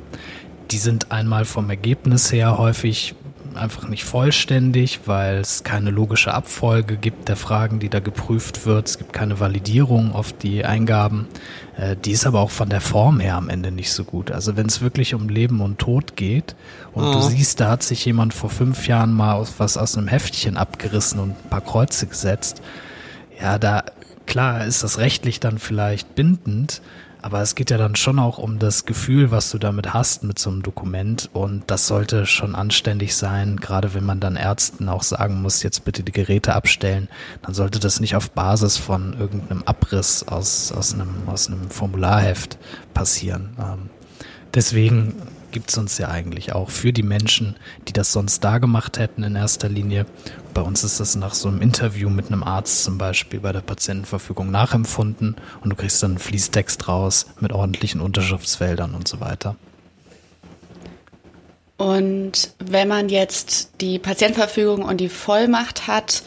die 0.70 0.78
sind 0.78 1.12
einmal 1.12 1.44
vom 1.44 1.68
Ergebnis 1.70 2.32
her 2.32 2.58
häufig 2.58 3.14
einfach 3.58 3.88
nicht 3.88 4.04
vollständig, 4.04 5.00
weil 5.06 5.38
es 5.38 5.64
keine 5.64 5.90
logische 5.90 6.32
Abfolge 6.32 6.96
gibt 6.96 7.28
der 7.28 7.36
Fragen, 7.36 7.78
die 7.78 7.88
da 7.88 8.00
geprüft 8.00 8.66
wird. 8.66 8.88
Es 8.88 8.98
gibt 8.98 9.12
keine 9.12 9.40
Validierung 9.40 10.12
auf 10.12 10.32
die 10.32 10.64
Eingaben. 10.64 11.26
Äh, 11.76 11.96
die 11.96 12.12
ist 12.12 12.26
aber 12.26 12.40
auch 12.40 12.50
von 12.50 12.68
der 12.68 12.80
Form 12.80 13.20
her 13.20 13.36
am 13.36 13.48
Ende 13.48 13.70
nicht 13.70 13.92
so 13.92 14.04
gut. 14.04 14.30
Also 14.30 14.56
wenn 14.56 14.66
es 14.66 14.80
wirklich 14.80 15.14
um 15.14 15.28
Leben 15.28 15.60
und 15.60 15.78
Tod 15.78 16.16
geht 16.16 16.56
und 16.92 17.04
oh. 17.04 17.12
du 17.12 17.20
siehst, 17.20 17.60
da 17.60 17.70
hat 17.70 17.82
sich 17.82 18.04
jemand 18.04 18.34
vor 18.34 18.50
fünf 18.50 18.86
Jahren 18.86 19.12
mal 19.12 19.46
was 19.58 19.76
aus 19.76 19.96
einem 19.96 20.08
Heftchen 20.08 20.56
abgerissen 20.56 21.20
und 21.20 21.30
ein 21.30 21.50
paar 21.50 21.60
Kreuze 21.60 22.06
gesetzt, 22.06 22.62
ja, 23.40 23.58
da 23.58 23.84
klar 24.26 24.64
ist 24.64 24.82
das 24.82 24.98
rechtlich 24.98 25.40
dann 25.40 25.58
vielleicht 25.58 26.14
bindend, 26.14 26.82
aber 27.22 27.40
es 27.42 27.54
geht 27.54 27.70
ja 27.70 27.78
dann 27.78 27.96
schon 27.96 28.18
auch 28.18 28.38
um 28.38 28.58
das 28.58 28.84
Gefühl, 28.84 29.30
was 29.30 29.50
du 29.50 29.58
damit 29.58 29.92
hast 29.92 30.22
mit 30.24 30.38
so 30.38 30.50
einem 30.50 30.62
Dokument. 30.62 31.28
Und 31.32 31.64
das 31.66 31.86
sollte 31.86 32.26
schon 32.26 32.54
anständig 32.54 33.16
sein, 33.16 33.56
gerade 33.56 33.94
wenn 33.94 34.04
man 34.04 34.20
dann 34.20 34.36
Ärzten 34.36 34.88
auch 34.88 35.02
sagen 35.02 35.42
muss, 35.42 35.62
jetzt 35.62 35.84
bitte 35.84 36.02
die 36.02 36.12
Geräte 36.12 36.54
abstellen. 36.54 37.08
Dann 37.42 37.54
sollte 37.54 37.80
das 37.80 38.00
nicht 38.00 38.16
auf 38.16 38.30
Basis 38.30 38.76
von 38.76 39.18
irgendeinem 39.18 39.62
Abriss 39.64 40.26
aus, 40.26 40.72
aus, 40.72 40.94
einem, 40.94 41.08
aus 41.26 41.48
einem 41.48 41.70
Formularheft 41.70 42.58
passieren. 42.94 43.50
Ähm, 43.58 43.90
deswegen 44.54 45.14
gibt 45.50 45.70
es 45.70 45.78
uns 45.78 45.98
ja 45.98 46.08
eigentlich 46.08 46.52
auch 46.52 46.70
für 46.70 46.92
die 46.92 47.02
Menschen, 47.02 47.56
die 47.86 47.92
das 47.92 48.12
sonst 48.12 48.44
da 48.44 48.58
gemacht 48.58 48.98
hätten 48.98 49.22
in 49.22 49.36
erster 49.36 49.68
Linie. 49.68 50.06
Bei 50.54 50.62
uns 50.62 50.84
ist 50.84 51.00
das 51.00 51.16
nach 51.16 51.34
so 51.34 51.48
einem 51.48 51.60
Interview 51.60 52.10
mit 52.10 52.26
einem 52.26 52.42
Arzt 52.42 52.84
zum 52.84 52.98
Beispiel 52.98 53.40
bei 53.40 53.52
der 53.52 53.60
Patientenverfügung 53.60 54.50
nachempfunden 54.50 55.36
und 55.62 55.70
du 55.70 55.76
kriegst 55.76 56.02
dann 56.02 56.12
einen 56.12 56.18
Fließtext 56.18 56.88
raus 56.88 57.26
mit 57.40 57.52
ordentlichen 57.52 58.00
Unterschriftsfeldern 58.00 58.94
und 58.94 59.08
so 59.08 59.20
weiter. 59.20 59.56
Und 61.76 62.52
wenn 62.58 62.88
man 62.88 63.08
jetzt 63.08 63.80
die 63.80 63.98
Patientenverfügung 63.98 64.82
und 64.82 65.00
die 65.00 65.08
Vollmacht 65.08 65.86
hat, 65.86 66.24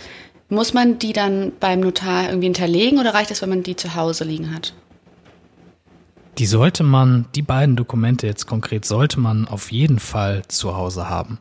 muss 0.47 0.73
man 0.73 0.97
die 0.97 1.13
dann 1.13 1.51
beim 1.59 1.81
Notar 1.81 2.27
irgendwie 2.27 2.47
hinterlegen 2.47 2.99
oder 2.99 3.13
reicht 3.13 3.31
es, 3.31 3.41
wenn 3.41 3.49
man 3.49 3.63
die 3.63 3.75
zu 3.75 3.95
Hause 3.95 4.23
liegen 4.23 4.53
hat? 4.55 4.73
Die 6.37 6.45
sollte 6.45 6.83
man, 6.83 7.25
die 7.35 7.41
beiden 7.41 7.75
Dokumente 7.75 8.25
jetzt 8.25 8.47
konkret, 8.47 8.85
sollte 8.85 9.19
man 9.19 9.47
auf 9.47 9.71
jeden 9.71 9.99
Fall 9.99 10.43
zu 10.47 10.75
Hause 10.75 11.09
haben. 11.09 11.39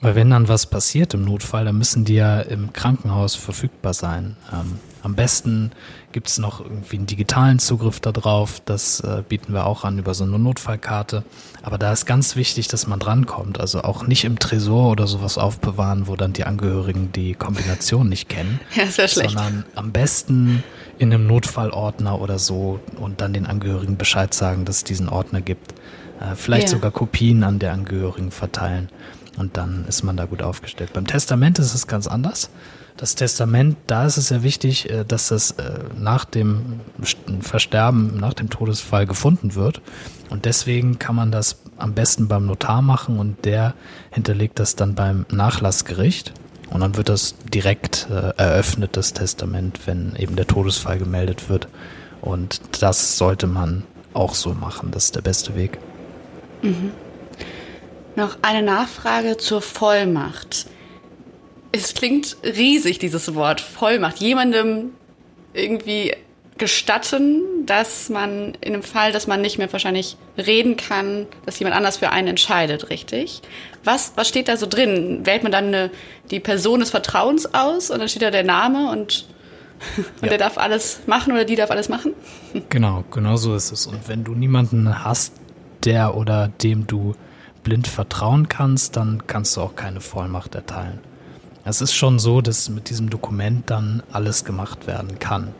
Weil 0.00 0.14
wenn 0.14 0.30
dann 0.30 0.46
was 0.46 0.66
passiert 0.66 1.14
im 1.14 1.24
Notfall, 1.24 1.64
dann 1.64 1.76
müssen 1.76 2.04
die 2.04 2.14
ja 2.14 2.40
im 2.40 2.72
Krankenhaus 2.72 3.34
verfügbar 3.34 3.94
sein. 3.94 4.36
Ähm, 4.52 4.78
am 5.02 5.14
besten 5.14 5.72
gibt 6.12 6.28
es 6.28 6.38
noch 6.38 6.60
irgendwie 6.60 6.96
einen 6.96 7.06
digitalen 7.06 7.58
Zugriff 7.58 7.98
darauf. 7.98 8.60
Das 8.64 9.00
äh, 9.00 9.22
bieten 9.28 9.52
wir 9.52 9.66
auch 9.66 9.84
an 9.84 9.98
über 9.98 10.14
so 10.14 10.24
eine 10.24 10.38
Notfallkarte. 10.38 11.24
Aber 11.62 11.78
da 11.78 11.92
ist 11.92 12.06
ganz 12.06 12.36
wichtig, 12.36 12.68
dass 12.68 12.86
man 12.86 12.98
drankommt. 12.98 13.58
Also 13.58 13.82
auch 13.82 14.06
nicht 14.06 14.24
im 14.24 14.38
Tresor 14.38 14.90
oder 14.90 15.06
sowas 15.06 15.36
aufbewahren, 15.36 16.06
wo 16.06 16.16
dann 16.16 16.32
die 16.32 16.44
Angehörigen 16.44 17.10
die 17.12 17.34
Kombination 17.34 18.08
nicht 18.08 18.28
kennen. 18.28 18.60
Ja, 18.74 18.84
das 18.84 18.98
wäre 18.98 19.08
schlecht. 19.08 19.30
Sondern 19.30 19.64
am 19.74 19.90
besten 19.90 20.62
in 20.98 21.12
einem 21.12 21.26
Notfallordner 21.26 22.20
oder 22.20 22.38
so 22.38 22.78
und 23.00 23.20
dann 23.20 23.32
den 23.32 23.46
Angehörigen 23.46 23.96
Bescheid 23.96 24.32
sagen, 24.34 24.64
dass 24.64 24.76
es 24.76 24.84
diesen 24.84 25.08
Ordner 25.08 25.40
gibt. 25.40 25.74
Äh, 26.20 26.34
vielleicht 26.34 26.68
ja. 26.68 26.74
sogar 26.74 26.90
Kopien 26.90 27.44
an 27.44 27.58
der 27.58 27.72
Angehörigen 27.72 28.30
verteilen. 28.30 28.88
Und 29.38 29.56
dann 29.56 29.84
ist 29.88 30.02
man 30.02 30.16
da 30.16 30.24
gut 30.24 30.42
aufgestellt. 30.42 30.92
Beim 30.92 31.06
Testament 31.06 31.58
ist 31.58 31.74
es 31.74 31.86
ganz 31.86 32.06
anders. 32.06 32.50
Das 32.96 33.14
Testament, 33.14 33.76
da 33.86 34.04
ist 34.04 34.16
es 34.16 34.30
ja 34.30 34.42
wichtig, 34.42 34.90
äh, 34.90 35.04
dass 35.04 35.28
das 35.28 35.52
äh, 35.52 35.78
nach 35.96 36.24
dem 36.24 36.80
Versterben, 37.40 38.18
nach 38.18 38.34
dem 38.34 38.50
Todesfall 38.50 39.06
gefunden 39.06 39.54
wird. 39.54 39.80
Und 40.30 40.44
deswegen 40.44 40.98
kann 40.98 41.14
man 41.14 41.30
das 41.30 41.60
am 41.76 41.94
besten 41.94 42.26
beim 42.26 42.46
Notar 42.46 42.82
machen 42.82 43.18
und 43.18 43.44
der 43.44 43.74
hinterlegt 44.10 44.58
das 44.58 44.74
dann 44.74 44.96
beim 44.96 45.26
Nachlassgericht. 45.30 46.32
Und 46.70 46.80
dann 46.80 46.96
wird 46.96 47.08
das 47.08 47.36
direkt 47.54 48.08
äh, 48.10 48.34
eröffnet, 48.36 48.96
das 48.96 49.12
Testament, 49.12 49.86
wenn 49.86 50.16
eben 50.16 50.34
der 50.34 50.46
Todesfall 50.46 50.98
gemeldet 50.98 51.48
wird. 51.48 51.68
Und 52.20 52.60
das 52.82 53.16
sollte 53.16 53.46
man 53.46 53.84
auch 54.12 54.34
so 54.34 54.52
machen. 54.54 54.90
Das 54.90 55.04
ist 55.06 55.16
der 55.16 55.22
beste 55.22 55.54
Weg. 55.54 55.78
Mhm. 56.62 56.90
Noch 58.18 58.38
eine 58.42 58.64
Nachfrage 58.64 59.36
zur 59.36 59.62
Vollmacht. 59.62 60.66
es 61.70 61.94
klingt 61.94 62.36
riesig, 62.42 62.98
dieses 62.98 63.32
Wort 63.36 63.60
Vollmacht. 63.60 64.18
Jemandem 64.18 64.90
irgendwie 65.54 66.16
gestatten, 66.58 67.42
dass 67.64 68.08
man 68.08 68.54
in 68.60 68.72
dem 68.72 68.82
Fall, 68.82 69.12
dass 69.12 69.28
man 69.28 69.40
nicht 69.40 69.58
mehr 69.58 69.72
wahrscheinlich 69.72 70.16
reden 70.36 70.76
kann, 70.76 71.28
dass 71.46 71.60
jemand 71.60 71.76
anders 71.76 71.98
für 71.98 72.10
einen 72.10 72.26
entscheidet, 72.26 72.90
richtig? 72.90 73.40
Was, 73.84 74.14
was 74.16 74.26
steht 74.28 74.48
da 74.48 74.56
so 74.56 74.66
drin? 74.66 75.20
Wählt 75.22 75.44
man 75.44 75.52
dann 75.52 75.66
eine, 75.66 75.92
die 76.32 76.40
Person 76.40 76.80
des 76.80 76.90
Vertrauens 76.90 77.54
aus 77.54 77.88
und 77.88 78.00
dann 78.00 78.08
steht 78.08 78.22
da 78.22 78.32
der 78.32 78.42
Name 78.42 78.90
und, 78.90 79.28
und 79.96 80.22
ja. 80.22 80.28
der 80.30 80.38
darf 80.38 80.58
alles 80.58 81.02
machen 81.06 81.34
oder 81.34 81.44
die 81.44 81.54
darf 81.54 81.70
alles 81.70 81.88
machen? 81.88 82.14
Genau, 82.68 83.04
genau 83.12 83.36
so 83.36 83.54
ist 83.54 83.70
es. 83.70 83.86
Und 83.86 84.08
wenn 84.08 84.24
du 84.24 84.32
niemanden 84.32 85.04
hast, 85.04 85.34
der 85.84 86.16
oder 86.16 86.48
dem 86.48 86.88
du 86.88 87.14
blind 87.68 87.86
vertrauen 87.86 88.48
kannst, 88.48 88.96
dann 88.96 89.26
kannst 89.26 89.56
du 89.56 89.60
auch 89.60 89.76
keine 89.76 90.00
Vollmacht 90.00 90.54
erteilen. 90.54 91.00
Es 91.66 91.82
ist 91.82 91.92
schon 91.92 92.18
so, 92.18 92.40
dass 92.40 92.70
mit 92.70 92.88
diesem 92.88 93.10
Dokument 93.10 93.68
dann 93.68 94.02
alles 94.10 94.46
gemacht 94.46 94.86
werden 94.86 95.18
kann. 95.18 95.52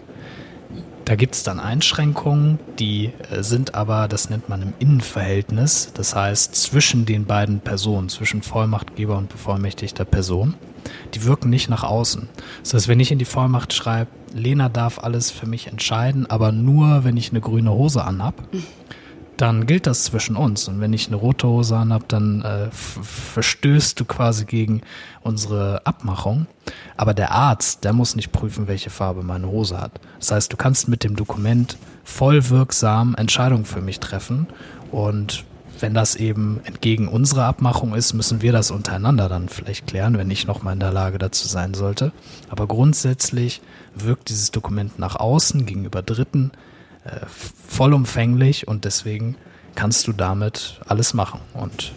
Da 1.05 1.17
gibt 1.17 1.35
es 1.35 1.43
dann 1.43 1.61
Einschränkungen, 1.61 2.59
die 2.79 3.13
äh, 3.31 3.43
sind 3.43 3.75
aber, 3.75 4.09
das 4.09 4.31
nennt 4.31 4.49
man 4.49 4.63
im 4.63 4.73
Innenverhältnis, 4.79 5.93
das 5.93 6.15
heißt 6.15 6.55
zwischen 6.55 7.05
den 7.05 7.27
beiden 7.27 7.61
Personen, 7.61 8.09
zwischen 8.09 8.41
Vollmachtgeber 8.41 9.19
und 9.19 9.29
bevollmächtigter 9.29 10.07
Person. 10.07 10.55
Die 11.13 11.25
wirken 11.25 11.51
nicht 11.51 11.69
nach 11.69 11.85
außen. 11.85 12.27
Das 12.63 12.73
heißt, 12.73 12.89
wenn 12.89 13.01
ich 13.01 13.13
in 13.13 13.19
die 13.19 13.27
Vollmacht 13.27 13.75
schreibe, 13.75 14.11
Lena 14.33 14.71
darf 14.71 14.99
alles 14.99 15.31
für 15.31 15.47
mich 15.47 15.67
entscheiden, 15.67 16.25
aber 16.25 16.53
nur, 16.53 17.05
wenn 17.05 17.19
ich 17.19 17.31
eine 17.31 17.43
grüne 17.43 17.73
Hose 17.73 18.03
anhab, 18.03 18.35
dann 19.39 19.67
gilt 19.67 19.87
das 19.87 20.05
zwischen 20.05 20.37
uns. 20.37 20.67
Und 20.67 20.81
wenn 20.81 20.93
ich 20.93 21.07
eine 21.07 21.17
rote 21.17 21.47
Hose 21.47 21.77
anhab, 21.77 22.09
dann 22.09 22.43
äh, 22.43 22.69
verstößt 22.73 23.99
du 23.99 24.05
quasi 24.05 24.45
gegen 24.45 24.83
unsere 25.23 25.87
Abmachung. 25.87 26.47
Aber 26.97 27.15
der 27.15 27.31
Arzt, 27.31 27.85
der 27.85 27.93
muss 27.93 28.17
nicht 28.17 28.33
prüfen, 28.33 28.67
welche 28.67 28.91
Farbe 28.91 29.23
meine 29.23 29.47
Hose 29.47 29.81
hat. 29.81 29.93
Das 30.19 30.33
heißt, 30.33 30.53
du 30.53 30.57
kannst 30.57 30.89
mit 30.89 31.05
dem 31.05 31.15
Dokument 31.15 31.79
voll 32.03 32.51
wirksam 32.51 33.15
Entscheidungen 33.15 33.65
für 33.65 33.81
mich 33.81 34.01
treffen. 34.01 34.49
Und 34.91 35.45
wenn 35.79 35.95
das 35.95 36.17
eben 36.17 36.61
entgegen 36.65 37.07
unserer 37.07 37.45
Abmachung 37.45 37.95
ist, 37.95 38.15
müssen 38.15 38.43
wir 38.43 38.51
das 38.51 38.73
untereinander 38.73 39.29
dann 39.29 39.49
vielleicht 39.49 39.87
klären, 39.87 40.19
wenn 40.19 40.33
ich 40.33 40.49
nochmal 40.49 40.75
in 40.75 40.81
der 40.81 40.93
Lage 40.93 41.19
dazu 41.19 41.47
sein 41.47 41.75
sollte. 41.75 42.11
Aber 42.49 42.67
grundsätzlich 42.67 43.63
wirkt 43.95 44.31
dieses 44.31 44.51
Dokument 44.51 44.99
nach 44.99 45.15
außen 45.15 45.65
gegenüber 45.65 46.03
Dritten 46.03 46.51
äh, 47.11 47.27
vollumfänglich 47.69 48.69
und 48.69 48.85
deswegen 48.85 49.37
kannst 49.75 50.07
du 50.07 50.13
damit 50.13 50.81
alles 50.87 51.15
machen. 51.15 51.41
Und 51.55 51.93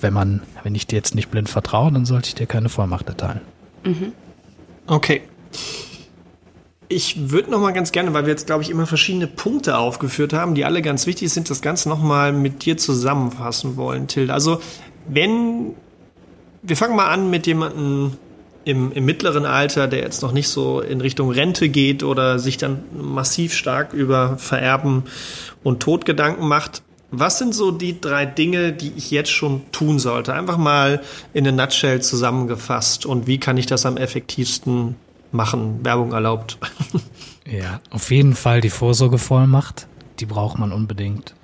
wenn 0.00 0.12
man, 0.12 0.42
wenn 0.62 0.74
ich 0.74 0.86
dir 0.86 0.96
jetzt 0.96 1.14
nicht 1.14 1.30
blind 1.30 1.48
vertraue, 1.48 1.92
dann 1.92 2.04
sollte 2.04 2.28
ich 2.28 2.34
dir 2.34 2.46
keine 2.46 2.68
Vollmacht 2.68 3.08
erteilen. 3.08 3.40
Mhm. 3.84 4.12
Okay. 4.86 5.22
Ich 6.88 7.30
würde 7.30 7.50
noch 7.50 7.60
mal 7.60 7.72
ganz 7.72 7.90
gerne, 7.92 8.12
weil 8.12 8.24
wir 8.24 8.30
jetzt 8.30 8.46
glaube 8.46 8.62
ich 8.62 8.68
immer 8.68 8.86
verschiedene 8.86 9.26
Punkte 9.26 9.78
aufgeführt 9.78 10.34
haben, 10.34 10.54
die 10.54 10.64
alle 10.66 10.82
ganz 10.82 11.06
wichtig 11.06 11.32
sind, 11.32 11.48
das 11.48 11.62
Ganze 11.62 11.88
noch 11.88 12.02
mal 12.02 12.32
mit 12.32 12.66
dir 12.66 12.76
zusammenfassen 12.76 13.76
wollen, 13.76 14.08
Till. 14.08 14.30
Also 14.30 14.60
wenn 15.08 15.74
wir 16.62 16.76
fangen 16.76 16.96
mal 16.96 17.08
an 17.08 17.30
mit 17.30 17.46
jemandem, 17.46 18.16
im, 18.64 18.92
im 18.92 19.04
mittleren 19.04 19.44
Alter, 19.44 19.88
der 19.88 20.00
jetzt 20.00 20.22
noch 20.22 20.32
nicht 20.32 20.48
so 20.48 20.80
in 20.80 21.00
Richtung 21.00 21.30
Rente 21.30 21.68
geht 21.68 22.02
oder 22.02 22.38
sich 22.38 22.56
dann 22.56 22.84
massiv 22.96 23.54
stark 23.54 23.92
über 23.92 24.38
Vererben 24.38 25.04
und 25.62 25.80
Tod 25.80 26.04
Gedanken 26.04 26.46
macht, 26.46 26.82
was 27.10 27.38
sind 27.38 27.54
so 27.54 27.70
die 27.70 28.00
drei 28.00 28.24
Dinge, 28.24 28.72
die 28.72 28.92
ich 28.96 29.10
jetzt 29.10 29.30
schon 29.30 29.70
tun 29.70 29.98
sollte? 29.98 30.32
Einfach 30.32 30.56
mal 30.56 31.02
in 31.34 31.46
eine 31.46 31.54
Nutshell 31.56 32.00
zusammengefasst 32.00 33.04
und 33.04 33.26
wie 33.26 33.38
kann 33.38 33.58
ich 33.58 33.66
das 33.66 33.84
am 33.84 33.98
effektivsten 33.98 34.96
machen? 35.30 35.84
Werbung 35.84 36.12
erlaubt. 36.12 36.58
Ja, 37.44 37.80
auf 37.90 38.12
jeden 38.12 38.36
Fall 38.36 38.60
die 38.60 38.70
Vorsorgevollmacht. 38.70 39.88
Die 40.20 40.26
braucht 40.26 40.60
man 40.60 40.70
unbedingt 40.70 41.34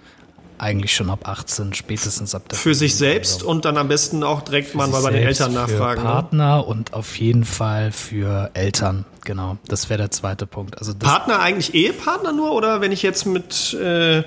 eigentlich 0.58 0.94
schon 0.94 1.10
ab 1.10 1.28
18, 1.28 1.74
spätestens 1.74 2.34
ab 2.34 2.48
der 2.48 2.58
Für 2.58 2.74
sich 2.74 2.96
selbst 2.96 3.42
und 3.42 3.64
dann 3.64 3.76
am 3.76 3.88
besten 3.88 4.22
auch 4.22 4.42
direkt 4.42 4.74
mal 4.74 4.88
bei 4.88 5.10
den 5.10 5.22
Eltern 5.22 5.54
nachfragen. 5.54 6.00
Für 6.00 6.06
ne? 6.06 6.12
Partner 6.12 6.56
ne? 6.56 6.64
und 6.64 6.94
auf 6.94 7.18
jeden 7.18 7.44
Fall 7.44 7.92
für 7.92 8.50
Eltern, 8.54 9.04
genau. 9.24 9.58
Das 9.68 9.88
wäre 9.90 9.98
der 9.98 10.10
zweite 10.10 10.46
Punkt. 10.46 10.78
Also 10.78 10.94
Partner 10.94 11.40
eigentlich 11.40 11.74
Ehepartner 11.74 12.32
nur 12.32 12.52
oder 12.52 12.80
wenn 12.80 12.92
ich 12.92 13.02
jetzt 13.02 13.26
mit 13.26 13.74
äh, 13.74 14.22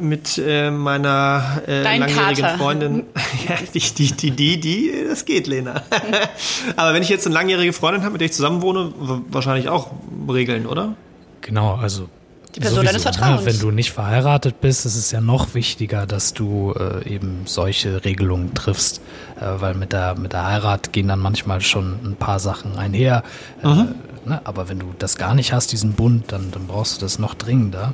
mit 0.00 0.40
äh, 0.44 0.70
meiner 0.70 1.62
äh, 1.66 1.82
langjährigen 1.82 2.44
Kater. 2.44 2.58
Freundin, 2.58 3.04
ja, 3.48 3.56
die, 3.72 3.80
die, 3.80 4.12
die, 4.12 4.30
die, 4.32 4.60
die, 4.60 5.04
das 5.08 5.24
geht, 5.24 5.46
Lena. 5.46 5.82
Aber 6.76 6.92
wenn 6.92 7.02
ich 7.02 7.08
jetzt 7.08 7.26
eine 7.26 7.34
langjährige 7.34 7.72
Freundin 7.72 8.02
habe, 8.02 8.12
mit 8.12 8.20
der 8.20 8.26
ich 8.26 8.32
zusammen 8.32 8.62
wohne, 8.62 8.92
wahrscheinlich 9.30 9.68
auch 9.68 9.92
regeln, 10.28 10.66
oder? 10.66 10.94
Genau, 11.40 11.76
also 11.76 12.08
die 12.56 12.60
Person 12.60 12.86
Sowieso, 12.86 12.92
deines 12.92 13.04
ne? 13.04 13.12
Vertrauens. 13.12 13.40
Ne? 13.40 13.46
Wenn 13.46 13.58
du 13.60 13.70
nicht 13.70 13.92
verheiratet 13.92 14.60
bist, 14.60 14.86
ist 14.86 14.96
es 14.96 15.10
ja 15.10 15.20
noch 15.20 15.54
wichtiger, 15.54 16.06
dass 16.06 16.32
du 16.32 16.72
äh, 16.72 17.08
eben 17.08 17.42
solche 17.44 18.04
Regelungen 18.04 18.54
triffst, 18.54 19.00
äh, 19.38 19.44
weil 19.60 19.74
mit 19.74 19.92
der, 19.92 20.18
mit 20.18 20.32
der 20.32 20.46
Heirat 20.46 20.92
gehen 20.92 21.08
dann 21.08 21.20
manchmal 21.20 21.60
schon 21.60 21.98
ein 22.04 22.16
paar 22.16 22.38
Sachen 22.38 22.76
einher. 22.78 23.22
Äh, 23.62 23.68
mhm. 23.68 23.94
ne? 24.24 24.40
Aber 24.44 24.68
wenn 24.68 24.78
du 24.78 24.94
das 24.98 25.16
gar 25.16 25.34
nicht 25.34 25.52
hast, 25.52 25.72
diesen 25.72 25.92
Bund, 25.92 26.32
dann, 26.32 26.50
dann 26.50 26.66
brauchst 26.66 26.96
du 26.96 27.04
das 27.04 27.18
noch 27.18 27.34
dringender. 27.34 27.92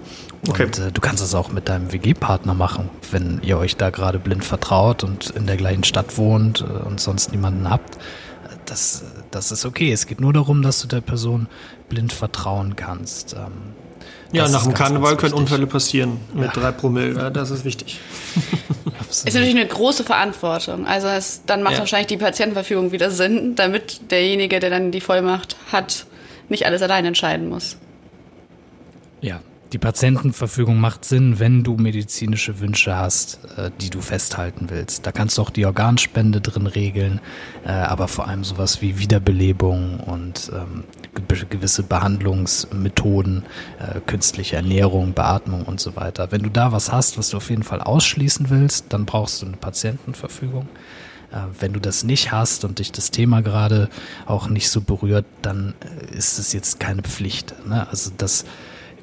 Okay. 0.48 0.64
Und 0.64 0.78
äh, 0.78 0.92
du 0.92 1.00
kannst 1.00 1.22
es 1.22 1.34
auch 1.34 1.50
mit 1.50 1.68
deinem 1.68 1.92
WG-Partner 1.92 2.54
machen, 2.54 2.88
wenn 3.10 3.40
ihr 3.42 3.58
euch 3.58 3.76
da 3.76 3.90
gerade 3.90 4.18
blind 4.18 4.44
vertraut 4.44 5.02
und 5.04 5.30
in 5.30 5.46
der 5.46 5.56
gleichen 5.56 5.84
Stadt 5.84 6.16
wohnt 6.16 6.60
äh, 6.60 6.64
und 6.64 7.00
sonst 7.00 7.32
niemanden 7.32 7.68
habt. 7.68 7.98
Das, 8.66 9.02
das 9.30 9.52
ist 9.52 9.64
okay. 9.64 9.92
Es 9.92 10.06
geht 10.06 10.20
nur 10.20 10.32
darum, 10.32 10.62
dass 10.62 10.80
du 10.80 10.88
der 10.88 11.00
Person 11.00 11.48
blind 11.88 12.12
vertrauen 12.12 12.76
kannst. 12.76 13.34
Ähm, 13.34 13.74
ja, 14.32 14.48
nach 14.48 14.62
dem 14.62 14.72
Karneval 14.72 15.16
können 15.16 15.34
Unfälle 15.34 15.66
passieren 15.66 16.18
mit 16.32 16.46
ja. 16.46 16.52
drei 16.52 16.72
Promille. 16.72 17.30
Das 17.30 17.50
ist 17.50 17.64
wichtig. 17.64 18.00
ist 19.10 19.26
natürlich 19.26 19.50
eine 19.50 19.66
große 19.66 20.04
Verantwortung. 20.04 20.86
Also 20.86 21.08
es, 21.08 21.42
dann 21.44 21.62
macht 21.62 21.74
ja. 21.74 21.78
wahrscheinlich 21.80 22.06
die 22.06 22.16
Patientenverfügung 22.16 22.92
wieder 22.92 23.10
Sinn, 23.10 23.54
damit 23.56 24.10
derjenige, 24.10 24.58
der 24.58 24.70
dann 24.70 24.90
die 24.90 25.02
Vollmacht 25.02 25.56
hat, 25.70 26.06
nicht 26.48 26.64
alles 26.64 26.80
allein 26.80 27.04
entscheiden 27.04 27.48
muss. 27.50 27.76
Ja, 29.20 29.40
die 29.72 29.78
Patientenverfügung 29.78 30.78
macht 30.78 31.04
Sinn, 31.04 31.38
wenn 31.38 31.62
du 31.62 31.76
medizinische 31.76 32.60
Wünsche 32.60 32.94
hast, 32.94 33.38
äh, 33.56 33.70
die 33.80 33.88
du 33.88 34.02
festhalten 34.02 34.66
willst. 34.68 35.06
Da 35.06 35.12
kannst 35.12 35.38
du 35.38 35.42
auch 35.42 35.50
die 35.50 35.64
Organspende 35.64 36.42
drin 36.42 36.66
regeln, 36.66 37.20
äh, 37.64 37.70
aber 37.70 38.08
vor 38.08 38.28
allem 38.28 38.44
sowas 38.44 38.82
wie 38.82 38.98
Wiederbelebung 38.98 40.00
und 40.00 40.52
ähm, 40.54 40.84
gewisse 41.48 41.82
Behandlungsmethoden, 41.84 43.44
äh, 43.78 44.00
künstliche 44.00 44.56
Ernährung, 44.56 45.14
Beatmung 45.14 45.62
und 45.62 45.80
so 45.80 45.96
weiter. 45.96 46.30
Wenn 46.30 46.42
du 46.42 46.50
da 46.50 46.72
was 46.72 46.92
hast, 46.92 47.16
was 47.16 47.30
du 47.30 47.38
auf 47.38 47.48
jeden 47.48 47.62
Fall 47.62 47.80
ausschließen 47.80 48.50
willst, 48.50 48.86
dann 48.90 49.06
brauchst 49.06 49.40
du 49.40 49.46
eine 49.46 49.56
Patientenverfügung. 49.56 50.68
Wenn 51.58 51.72
du 51.72 51.80
das 51.80 52.04
nicht 52.04 52.30
hast 52.30 52.62
und 52.66 52.78
dich 52.78 52.92
das 52.92 53.10
Thema 53.10 53.40
gerade 53.40 53.88
auch 54.26 54.50
nicht 54.50 54.68
so 54.68 54.82
berührt, 54.82 55.24
dann 55.40 55.72
ist 56.10 56.38
es 56.38 56.52
jetzt 56.52 56.78
keine 56.78 57.00
Pflicht. 57.00 57.54
Ne? 57.66 57.88
Also 57.88 58.10
das 58.14 58.44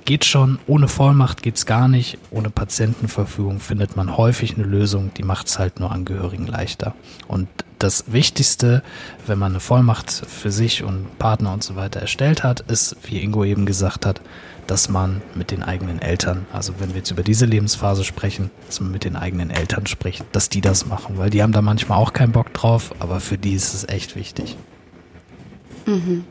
geht 0.10 0.26
schon, 0.26 0.58
ohne 0.66 0.88
Vollmacht 0.88 1.44
geht 1.44 1.58
es 1.58 1.68
gar 1.68 1.88
nicht, 1.88 2.18
ohne 2.32 2.50
Patientenverfügung 2.50 3.60
findet 3.60 3.96
man 3.96 4.18
häufig 4.18 4.56
eine 4.56 4.66
Lösung, 4.66 5.12
die 5.16 5.22
macht 5.22 5.46
es 5.46 5.60
halt 5.60 5.80
nur 5.80 5.92
Angehörigen 5.92 6.48
leichter. 6.48 6.96
Und 7.28 7.48
das 7.78 8.12
Wichtigste, 8.12 8.82
wenn 9.28 9.38
man 9.38 9.52
eine 9.52 9.60
Vollmacht 9.60 10.10
für 10.10 10.50
sich 10.50 10.82
und 10.82 11.20
Partner 11.20 11.54
und 11.54 11.64
so 11.64 11.76
weiter 11.76 12.00
erstellt 12.00 12.44
hat, 12.44 12.62
ist, 12.62 12.98
wie 13.04 13.22
Ingo 13.22 13.44
eben 13.44 13.68
gesagt 13.68 14.08
hat, 14.08 14.20
dass 14.66 14.90
man 14.90 15.22
mit 15.36 15.52
den 15.52 15.62
eigenen 15.62 16.02
Eltern, 16.02 16.48
also 16.52 16.74
wenn 16.80 16.90
wir 16.90 16.98
jetzt 16.98 17.12
über 17.12 17.22
diese 17.22 17.46
Lebensphase 17.46 18.04
sprechen, 18.04 18.50
dass 18.66 18.80
man 18.80 18.92
mit 18.92 19.04
den 19.04 19.16
eigenen 19.16 19.52
Eltern 19.52 19.86
spricht, 19.86 20.26
dass 20.32 20.50
die 20.50 20.62
das 20.62 20.88
machen, 20.88 21.20
weil 21.20 21.30
die 21.30 21.44
haben 21.44 21.54
da 21.54 21.62
manchmal 21.62 22.00
auch 22.00 22.14
keinen 22.14 22.32
Bock 22.32 22.52
drauf, 22.56 22.96
aber 22.98 23.20
für 23.20 23.38
die 23.38 23.54
ist 23.54 23.76
es 23.76 23.88
echt 23.88 24.16
wichtig. 24.16 24.58
Mhm. 25.86 26.26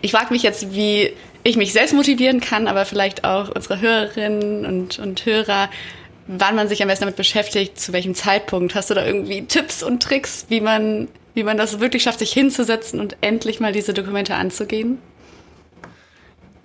Ich 0.00 0.10
frage 0.10 0.32
mich 0.32 0.42
jetzt, 0.42 0.74
wie 0.74 1.12
ich 1.44 1.56
mich 1.56 1.72
selbst 1.72 1.94
motivieren 1.94 2.40
kann, 2.40 2.68
aber 2.68 2.84
vielleicht 2.84 3.24
auch 3.24 3.48
unsere 3.54 3.80
Hörerinnen 3.80 4.64
und, 4.64 4.98
und 4.98 5.24
Hörer, 5.26 5.68
wann 6.26 6.54
man 6.54 6.68
sich 6.68 6.82
am 6.82 6.88
besten 6.88 7.04
damit 7.04 7.16
beschäftigt, 7.16 7.80
zu 7.80 7.92
welchem 7.92 8.14
Zeitpunkt. 8.14 8.74
Hast 8.74 8.90
du 8.90 8.94
da 8.94 9.04
irgendwie 9.04 9.44
Tipps 9.44 9.82
und 9.82 10.02
Tricks, 10.02 10.46
wie 10.48 10.60
man, 10.60 11.08
wie 11.34 11.42
man 11.42 11.56
das 11.56 11.80
wirklich 11.80 12.04
schafft, 12.04 12.20
sich 12.20 12.32
hinzusetzen 12.32 13.00
und 13.00 13.16
endlich 13.20 13.60
mal 13.60 13.72
diese 13.72 13.92
Dokumente 13.92 14.34
anzugehen? 14.34 14.98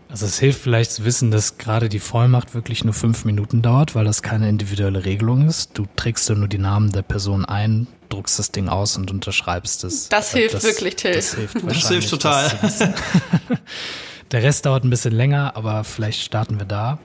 Also 0.09 0.25
es 0.25 0.39
hilft 0.39 0.61
vielleicht 0.61 0.91
zu 0.91 1.03
wissen, 1.03 1.31
dass 1.31 1.57
gerade 1.57 1.89
die 1.89 1.99
Vollmacht 1.99 2.53
wirklich 2.53 2.85
nur 2.85 2.93
fünf 2.93 3.25
Minuten 3.25 3.61
dauert, 3.61 3.93
weil 3.93 4.05
das 4.05 4.21
keine 4.21 4.47
individuelle 4.47 5.03
Regelung 5.03 5.45
ist. 5.47 5.71
Du 5.77 5.85
trägst 5.97 6.29
nur 6.29 6.47
die 6.47 6.59
Namen 6.59 6.93
der 6.93 7.01
Person 7.01 7.43
ein, 7.43 7.87
druckst 8.07 8.39
das 8.39 8.51
Ding 8.51 8.69
aus 8.69 8.95
und 8.95 9.11
unterschreibst 9.11 9.83
es. 9.83 10.07
Das 10.07 10.31
hilft 10.31 10.55
das, 10.55 10.63
wirklich, 10.63 10.95
Till. 10.95 11.13
Das 11.13 11.33
hilft, 11.35 11.55
das 11.61 11.89
hilft 11.89 12.09
total. 12.09 12.51
Der 14.31 14.43
Rest 14.43 14.65
dauert 14.65 14.83
ein 14.83 14.89
bisschen 14.89 15.13
länger, 15.13 15.55
aber 15.55 15.83
vielleicht 15.83 16.21
starten 16.21 16.59
wir 16.59 16.65
da. 16.65 16.99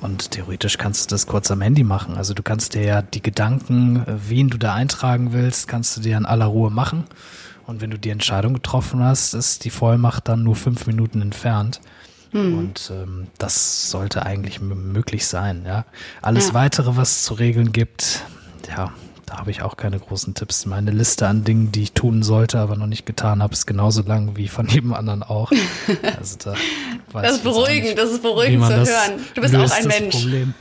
Und 0.00 0.30
theoretisch 0.30 0.78
kannst 0.78 1.10
du 1.10 1.14
das 1.14 1.26
kurz 1.26 1.50
am 1.50 1.60
Handy 1.60 1.84
machen. 1.84 2.16
Also 2.16 2.32
du 2.32 2.42
kannst 2.42 2.74
dir 2.74 2.82
ja 2.82 3.02
die 3.02 3.20
Gedanken, 3.20 4.04
wen 4.06 4.48
du 4.48 4.56
da 4.56 4.74
eintragen 4.74 5.32
willst, 5.32 5.68
kannst 5.68 5.96
du 5.96 6.00
dir 6.00 6.16
in 6.16 6.24
aller 6.24 6.46
Ruhe 6.46 6.70
machen. 6.70 7.04
Und 7.66 7.82
wenn 7.82 7.90
du 7.90 7.98
die 7.98 8.10
Entscheidung 8.10 8.54
getroffen 8.54 9.02
hast, 9.02 9.34
ist 9.34 9.64
die 9.64 9.70
Vollmacht 9.70 10.28
dann 10.28 10.42
nur 10.42 10.56
fünf 10.56 10.86
Minuten 10.86 11.20
entfernt. 11.20 11.80
Hm. 12.32 12.58
Und 12.58 12.90
ähm, 12.94 13.26
das 13.36 13.90
sollte 13.90 14.24
eigentlich 14.24 14.60
möglich 14.60 15.26
sein. 15.26 15.64
Ja, 15.66 15.84
alles 16.22 16.48
ja. 16.48 16.54
weitere, 16.54 16.96
was 16.96 17.10
es 17.10 17.24
zu 17.24 17.34
regeln 17.34 17.72
gibt, 17.72 18.24
ja, 18.68 18.92
da 19.30 19.38
habe 19.38 19.52
ich 19.52 19.62
auch 19.62 19.76
keine 19.76 20.00
großen 20.00 20.34
Tipps. 20.34 20.66
Meine 20.66 20.90
Liste 20.90 21.28
an 21.28 21.44
Dingen, 21.44 21.70
die 21.70 21.84
ich 21.84 21.92
tun 21.92 22.24
sollte, 22.24 22.58
aber 22.58 22.74
noch 22.74 22.88
nicht 22.88 23.06
getan 23.06 23.44
habe, 23.44 23.52
ist 23.52 23.64
genauso 23.64 24.02
lang 24.02 24.32
wie 24.34 24.48
von 24.48 24.66
jedem 24.66 24.92
anderen 24.92 25.22
auch. 25.22 25.52
Also 26.18 26.36
da 26.42 26.54
das 27.12 27.36
ist 27.36 27.44
beruhigend, 27.44 27.98
das 27.98 28.10
ist 28.10 28.22
beruhigend 28.22 28.64
zu 28.64 28.74
hören. 28.74 29.20
Du 29.34 29.40
bist 29.40 29.54
auch 29.54 29.70
ein 29.70 29.86
Mensch. 29.86 30.16
Problem. 30.16 30.54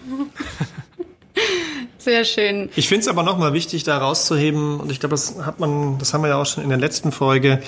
Sehr 1.97 2.25
schön. 2.25 2.69
Ich 2.75 2.87
finde 2.87 3.01
es 3.01 3.07
aber 3.07 3.23
nochmal 3.23 3.53
wichtig, 3.53 3.83
da 3.83 3.97
rauszuheben, 3.97 4.79
und 4.79 4.91
ich 4.91 4.99
glaube, 4.99 5.11
das 5.11 5.35
hat 5.43 5.59
man, 5.59 5.97
das 5.97 6.13
haben 6.13 6.21
wir 6.21 6.29
ja 6.29 6.37
auch 6.37 6.45
schon 6.45 6.63
in 6.63 6.69
der 6.69 6.77
letzten 6.77 7.11
Folge 7.11 7.61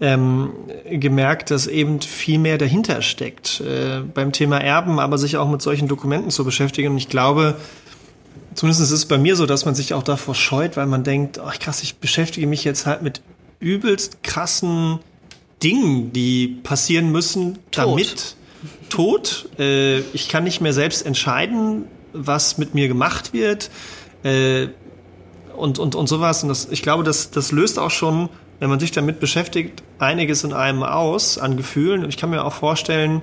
ähm, 0.00 0.52
gemerkt, 0.90 1.50
dass 1.50 1.66
eben 1.66 2.00
viel 2.00 2.38
mehr 2.38 2.58
dahinter 2.58 3.02
steckt 3.02 3.60
äh, 3.60 4.00
beim 4.00 4.32
Thema 4.32 4.58
Erben, 4.58 5.00
aber 5.00 5.18
sich 5.18 5.36
auch 5.36 5.48
mit 5.48 5.62
solchen 5.62 5.88
Dokumenten 5.88 6.30
zu 6.30 6.44
beschäftigen. 6.44 6.90
Und 6.92 6.98
ich 6.98 7.08
glaube, 7.08 7.56
zumindest 8.58 8.82
ist 8.82 8.90
es 8.90 9.06
bei 9.06 9.18
mir 9.18 9.36
so, 9.36 9.46
dass 9.46 9.64
man 9.64 9.76
sich 9.76 9.94
auch 9.94 10.02
davor 10.02 10.34
scheut, 10.34 10.76
weil 10.76 10.86
man 10.86 11.04
denkt, 11.04 11.38
ach 11.38 11.60
krass, 11.60 11.82
ich 11.84 11.98
beschäftige 11.98 12.48
mich 12.48 12.64
jetzt 12.64 12.86
halt 12.86 13.02
mit 13.02 13.22
übelst 13.60 14.24
krassen 14.24 14.98
Dingen, 15.62 16.12
die 16.12 16.58
passieren 16.64 17.12
müssen, 17.12 17.54
Tod. 17.70 17.84
damit 17.84 18.36
Tod. 18.88 19.48
Äh, 19.60 20.00
ich 20.12 20.28
kann 20.28 20.42
nicht 20.42 20.60
mehr 20.60 20.72
selbst 20.72 21.06
entscheiden, 21.06 21.84
was 22.12 22.58
mit 22.58 22.74
mir 22.74 22.88
gemacht 22.88 23.32
wird 23.32 23.70
äh, 24.24 24.66
und, 25.56 25.78
und, 25.78 25.94
und 25.94 26.08
sowas. 26.08 26.42
Und 26.42 26.48
das, 26.48 26.66
ich 26.68 26.82
glaube, 26.82 27.04
das, 27.04 27.30
das 27.30 27.52
löst 27.52 27.78
auch 27.78 27.92
schon, 27.92 28.28
wenn 28.58 28.70
man 28.70 28.80
sich 28.80 28.90
damit 28.90 29.20
beschäftigt, 29.20 29.84
einiges 30.00 30.42
in 30.42 30.52
einem 30.52 30.82
aus 30.82 31.38
an 31.38 31.56
Gefühlen. 31.56 32.02
Und 32.02 32.08
ich 32.08 32.16
kann 32.16 32.30
mir 32.30 32.44
auch 32.44 32.54
vorstellen, 32.54 33.22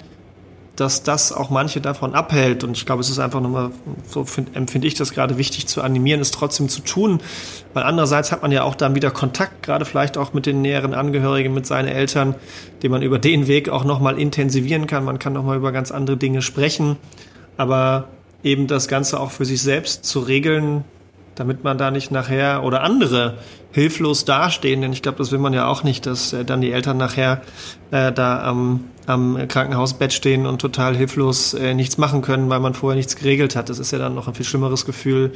dass 0.75 1.03
das 1.03 1.31
auch 1.31 1.49
manche 1.49 1.81
davon 1.81 2.13
abhält. 2.13 2.63
Und 2.63 2.77
ich 2.77 2.85
glaube, 2.85 3.01
es 3.01 3.09
ist 3.09 3.19
einfach 3.19 3.41
nochmal, 3.41 3.71
so 4.09 4.25
find, 4.25 4.55
empfinde 4.55 4.87
ich 4.87 4.95
das 4.95 5.13
gerade 5.13 5.37
wichtig 5.37 5.67
zu 5.67 5.81
animieren, 5.81 6.21
es 6.21 6.31
trotzdem 6.31 6.69
zu 6.69 6.81
tun. 6.81 7.21
Weil 7.73 7.83
andererseits 7.83 8.31
hat 8.31 8.41
man 8.41 8.51
ja 8.51 8.63
auch 8.63 8.75
dann 8.75 8.95
wieder 8.95 9.11
Kontakt, 9.11 9.63
gerade 9.63 9.85
vielleicht 9.85 10.17
auch 10.17 10.33
mit 10.33 10.45
den 10.45 10.61
näheren 10.61 10.93
Angehörigen, 10.93 11.53
mit 11.53 11.65
seinen 11.65 11.87
Eltern, 11.87 12.35
den 12.83 12.91
man 12.91 13.01
über 13.01 13.19
den 13.19 13.47
Weg 13.47 13.69
auch 13.69 13.83
nochmal 13.83 14.19
intensivieren 14.19 14.87
kann. 14.87 15.05
Man 15.05 15.19
kann 15.19 15.33
nochmal 15.33 15.57
über 15.57 15.71
ganz 15.71 15.91
andere 15.91 16.17
Dinge 16.17 16.41
sprechen. 16.41 16.97
Aber 17.57 18.09
eben 18.43 18.67
das 18.67 18.87
Ganze 18.87 19.19
auch 19.19 19.31
für 19.31 19.45
sich 19.45 19.61
selbst 19.61 20.05
zu 20.05 20.19
regeln, 20.19 20.83
damit 21.35 21.63
man 21.63 21.77
da 21.77 21.91
nicht 21.91 22.11
nachher 22.11 22.63
oder 22.63 22.81
andere 22.81 23.37
hilflos 23.71 24.23
dastehen, 24.23 24.81
denn 24.81 24.93
ich 24.93 25.01
glaube, 25.01 25.17
das 25.17 25.31
will 25.31 25.39
man 25.39 25.53
ja 25.53 25.67
auch 25.67 25.83
nicht, 25.83 26.05
dass 26.05 26.31
äh, 26.33 26.45
dann 26.45 26.61
die 26.61 26.71
Eltern 26.71 26.97
nachher 26.97 27.41
äh, 27.91 28.11
da 28.11 28.41
am, 28.43 28.85
am 29.05 29.47
Krankenhausbett 29.47 30.13
stehen 30.13 30.45
und 30.45 30.59
total 30.61 30.95
hilflos 30.95 31.53
äh, 31.53 31.73
nichts 31.73 31.97
machen 31.97 32.21
können, 32.21 32.49
weil 32.49 32.61
man 32.61 32.73
vorher 32.73 32.95
nichts 32.95 33.17
geregelt 33.17 33.55
hat. 33.55 33.69
Das 33.69 33.79
ist 33.79 33.91
ja 33.91 33.99
dann 33.99 34.15
noch 34.15 34.27
ein 34.27 34.33
viel 34.33 34.45
schlimmeres 34.45 34.85
Gefühl. 34.85 35.33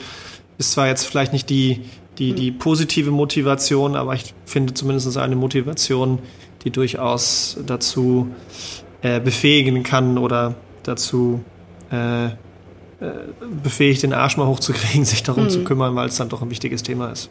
Ist 0.58 0.72
zwar 0.72 0.88
jetzt 0.88 1.06
vielleicht 1.06 1.34
nicht 1.34 1.50
die, 1.50 1.82
die, 2.18 2.34
die 2.34 2.52
positive 2.52 3.12
Motivation, 3.12 3.96
aber 3.96 4.14
ich 4.14 4.34
finde 4.46 4.74
zumindest 4.74 5.18
eine 5.18 5.36
Motivation, 5.36 6.20
die 6.64 6.72
durchaus 6.72 7.58
dazu 7.66 8.30
äh, 9.02 9.20
befähigen 9.20 9.84
kann 9.84 10.18
oder 10.18 10.56
dazu 10.84 11.44
äh, 11.92 12.30
befähigt, 13.64 14.04
den 14.04 14.14
Arsch 14.14 14.38
mal 14.38 14.48
hochzukriegen, 14.48 15.06
sich 15.06 15.24
darum 15.24 15.46
mhm. 15.46 15.50
zu 15.50 15.64
kümmern, 15.64 15.96
weil 15.96 16.10
es 16.10 16.18
dann 16.18 16.30
doch 16.30 16.42
ein 16.42 16.50
wichtiges 16.50 16.84
Thema 16.84 17.12
ist. 17.12 17.30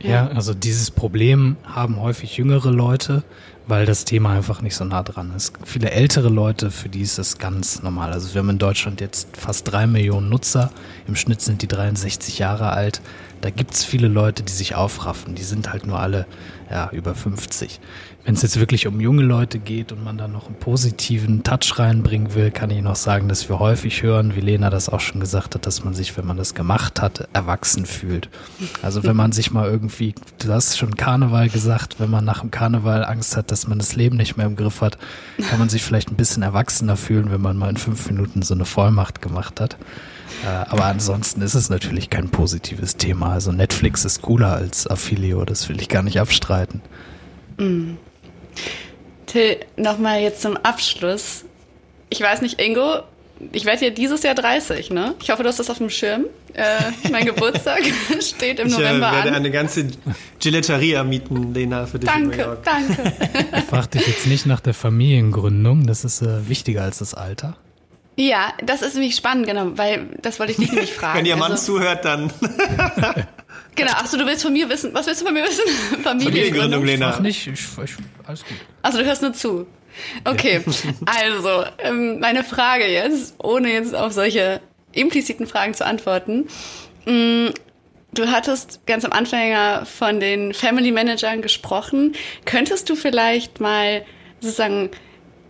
Ja, 0.00 0.26
also 0.28 0.52
dieses 0.52 0.90
Problem 0.90 1.56
haben 1.64 1.98
häufig 1.98 2.36
jüngere 2.36 2.70
Leute, 2.70 3.22
weil 3.66 3.86
das 3.86 4.04
Thema 4.04 4.32
einfach 4.32 4.60
nicht 4.60 4.76
so 4.76 4.84
nah 4.84 5.02
dran 5.02 5.32
ist. 5.34 5.54
Viele 5.64 5.90
ältere 5.92 6.28
Leute, 6.28 6.70
für 6.70 6.90
die 6.90 7.00
ist 7.00 7.16
das 7.16 7.38
ganz 7.38 7.82
normal. 7.82 8.12
Also 8.12 8.34
wir 8.34 8.40
haben 8.40 8.50
in 8.50 8.58
Deutschland 8.58 9.00
jetzt 9.00 9.34
fast 9.34 9.70
drei 9.70 9.86
Millionen 9.86 10.28
Nutzer. 10.28 10.70
Im 11.08 11.16
Schnitt 11.16 11.40
sind 11.40 11.62
die 11.62 11.68
63 11.68 12.38
Jahre 12.38 12.70
alt. 12.70 13.00
Da 13.44 13.50
gibt's 13.50 13.84
viele 13.84 14.08
Leute, 14.08 14.42
die 14.42 14.52
sich 14.54 14.74
aufraffen. 14.74 15.34
Die 15.34 15.42
sind 15.42 15.70
halt 15.70 15.86
nur 15.86 15.98
alle 15.98 16.24
ja, 16.70 16.88
über 16.92 17.14
50. 17.14 17.78
Wenn 18.24 18.36
es 18.36 18.40
jetzt 18.40 18.58
wirklich 18.58 18.86
um 18.86 19.02
junge 19.02 19.22
Leute 19.22 19.58
geht 19.58 19.92
und 19.92 20.02
man 20.02 20.16
da 20.16 20.28
noch 20.28 20.46
einen 20.46 20.54
positiven 20.54 21.42
Touch 21.42 21.78
reinbringen 21.78 22.34
will, 22.34 22.50
kann 22.50 22.70
ich 22.70 22.80
noch 22.80 22.96
sagen, 22.96 23.28
dass 23.28 23.46
wir 23.50 23.58
häufig 23.58 24.02
hören, 24.02 24.34
wie 24.34 24.40
Lena 24.40 24.70
das 24.70 24.88
auch 24.88 25.00
schon 25.00 25.20
gesagt 25.20 25.54
hat, 25.54 25.66
dass 25.66 25.84
man 25.84 25.92
sich, 25.92 26.16
wenn 26.16 26.26
man 26.26 26.38
das 26.38 26.54
gemacht 26.54 27.02
hat, 27.02 27.28
erwachsen 27.34 27.84
fühlt. 27.84 28.30
Also 28.80 29.04
wenn 29.04 29.14
man 29.14 29.32
sich 29.32 29.50
mal 29.50 29.68
irgendwie, 29.68 30.14
du 30.38 30.50
hast 30.50 30.78
schon 30.78 30.96
Karneval 30.96 31.50
gesagt, 31.50 32.00
wenn 32.00 32.08
man 32.08 32.24
nach 32.24 32.40
dem 32.40 32.50
Karneval 32.50 33.04
Angst 33.04 33.36
hat, 33.36 33.50
dass 33.50 33.68
man 33.68 33.78
das 33.78 33.94
Leben 33.94 34.16
nicht 34.16 34.38
mehr 34.38 34.46
im 34.46 34.56
Griff 34.56 34.80
hat, 34.80 34.96
kann 35.50 35.58
man 35.58 35.68
sich 35.68 35.82
vielleicht 35.84 36.10
ein 36.10 36.16
bisschen 36.16 36.42
erwachsener 36.42 36.96
fühlen, 36.96 37.30
wenn 37.30 37.42
man 37.42 37.58
mal 37.58 37.68
in 37.68 37.76
fünf 37.76 38.08
Minuten 38.08 38.40
so 38.40 38.54
eine 38.54 38.64
Vollmacht 38.64 39.20
gemacht 39.20 39.60
hat. 39.60 39.76
Äh, 40.44 40.48
aber 40.48 40.86
ansonsten 40.86 41.42
ist 41.42 41.54
es 41.54 41.70
natürlich 41.70 42.10
kein 42.10 42.28
positives 42.30 42.96
Thema. 42.96 43.32
Also 43.32 43.52
Netflix 43.52 44.04
ist 44.04 44.22
cooler 44.22 44.54
als 44.54 44.86
Affilio, 44.86 45.44
das 45.44 45.68
will 45.68 45.80
ich 45.80 45.88
gar 45.88 46.02
nicht 46.02 46.20
abstreiten. 46.20 46.82
Mm. 47.58 47.94
Till, 49.26 49.56
nochmal 49.76 50.20
jetzt 50.20 50.42
zum 50.42 50.56
Abschluss. 50.56 51.44
Ich 52.10 52.20
weiß 52.20 52.42
nicht, 52.42 52.60
Ingo, 52.60 53.02
ich 53.52 53.64
werde 53.64 53.86
ja 53.86 53.90
dieses 53.90 54.22
Jahr 54.22 54.34
30, 54.34 54.90
ne? 54.90 55.14
Ich 55.20 55.30
hoffe, 55.30 55.42
du 55.42 55.48
hast 55.48 55.58
das 55.58 55.70
auf 55.70 55.78
dem 55.78 55.90
Schirm. 55.90 56.26
Äh, 56.52 56.62
mein 57.10 57.24
Geburtstag 57.26 57.80
steht 58.20 58.60
im 58.60 58.68
ich, 58.68 58.74
November 58.74 59.08
Ich 59.08 59.12
äh, 59.12 59.16
werde 59.16 59.28
an. 59.30 59.34
eine 59.34 59.50
ganze 59.50 59.88
Gelateria 60.40 61.02
mieten, 61.02 61.52
Lena, 61.52 61.86
für 61.86 61.98
dich. 61.98 62.08
Danke, 62.08 62.58
danke. 62.64 63.12
Ich 63.56 63.64
frage 63.64 63.88
dich 63.88 64.06
jetzt 64.06 64.26
nicht 64.26 64.46
nach 64.46 64.60
der 64.60 64.74
Familiengründung, 64.74 65.86
das 65.86 66.04
ist 66.04 66.22
äh, 66.22 66.48
wichtiger 66.48 66.82
als 66.82 66.98
das 66.98 67.14
Alter. 67.14 67.56
Ja, 68.16 68.52
das 68.62 68.82
ist 68.82 68.94
nämlich 68.94 69.16
spannend, 69.16 69.46
genau, 69.46 69.76
weil 69.76 70.06
das 70.22 70.38
wollte 70.38 70.52
ich 70.52 70.58
dich 70.58 70.70
nämlich 70.70 70.92
fragen. 70.94 71.18
Wenn 71.18 71.26
ihr 71.26 71.36
Mann 71.36 71.52
also, 71.52 71.78
zuhört, 71.78 72.04
dann. 72.04 72.32
genau, 73.74 73.92
achso, 73.92 74.16
du 74.16 74.26
willst 74.26 74.42
von 74.42 74.52
mir 74.52 74.68
wissen. 74.68 74.94
Was 74.94 75.06
willst 75.06 75.20
du 75.20 75.26
von 75.26 75.34
mir 75.34 75.44
wissen? 75.44 75.64
Familiengründung, 76.02 76.84
Lena. 76.84 77.14
Ich 77.14 77.20
nicht, 77.20 77.46
ich, 77.46 77.60
ich, 77.82 77.96
alles 78.24 78.44
gut. 78.44 78.56
Also 78.82 78.98
du 78.98 79.04
hörst 79.04 79.22
nur 79.22 79.32
zu. 79.32 79.66
Okay, 80.24 80.60
also 81.06 81.64
ähm, 81.78 82.18
meine 82.18 82.42
Frage 82.42 82.86
jetzt, 82.86 83.36
ohne 83.38 83.72
jetzt 83.72 83.94
auf 83.94 84.12
solche 84.12 84.60
impliziten 84.90 85.46
Fragen 85.46 85.72
zu 85.72 85.86
antworten. 85.86 86.48
Mm, 87.04 87.50
du 88.12 88.26
hattest 88.26 88.80
ganz 88.86 89.04
am 89.04 89.12
Anfang 89.12 89.48
ja 89.48 89.84
von 89.84 90.18
den 90.18 90.52
Family 90.52 90.90
Managern 90.90 91.42
gesprochen. 91.42 92.14
Könntest 92.44 92.90
du 92.90 92.96
vielleicht 92.96 93.60
mal 93.60 94.04
sozusagen 94.40 94.90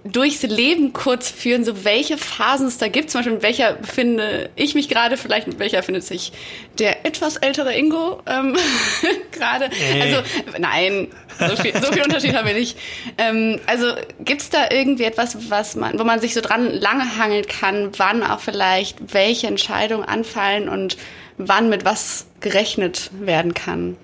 durchs 0.05 0.43
Leben 0.43 0.93
kurz 0.93 1.31
führen, 1.31 1.65
so 1.65 1.85
welche 1.85 2.19
Phasen 2.19 2.69
es 2.69 2.77
da 2.77 2.89
gibt. 2.89 3.11
Zum 3.11 3.21
Beispiel, 3.21 3.37
in 3.37 3.43
welcher 3.43 3.73
befinde 3.73 4.51
ich 4.55 4.75
mich 4.75 4.89
gerade, 4.89 5.17
vielleicht 5.17 5.47
mit 5.47 5.59
welcher 5.59 5.83
findet 5.83 6.05
sich 6.05 6.33
der 6.79 7.07
etwas 7.07 7.37
ältere 7.39 7.75
Ingo 7.75 8.21
ähm, 8.27 8.55
gerade. 9.33 9.71
Hey. 9.71 10.03
Also, 10.03 10.23
nein, 10.59 11.09
so 11.39 11.57
viel, 11.57 11.73
so 11.81 11.91
viel 11.91 12.03
Unterschied 12.03 12.35
haben 12.35 12.47
wir 12.47 12.55
nicht. 12.55 12.79
Ähm, 13.17 13.61
also, 13.67 13.95
gibt's 14.21 14.51
da 14.51 14.71
irgendwie 14.71 15.05
etwas, 15.05 15.51
was 15.51 15.75
man, 15.75 15.99
wo 15.99 16.05
man 16.05 16.21
sich 16.21 16.35
so 16.35 16.43
dran 16.43 16.71
lange 16.71 17.17
hangeln 17.17 17.47
kann, 17.47 17.91
wann 17.97 18.23
auch 18.23 18.41
vielleicht 18.41 19.15
welche 19.15 19.47
Entscheidungen 19.47 20.05
anfallen 20.05 20.69
und 20.69 20.99
wann 21.39 21.71
mit 21.71 21.87
was 21.87 22.27
gerechnet 22.41 23.11
werden 23.19 23.55
kann? 23.55 23.97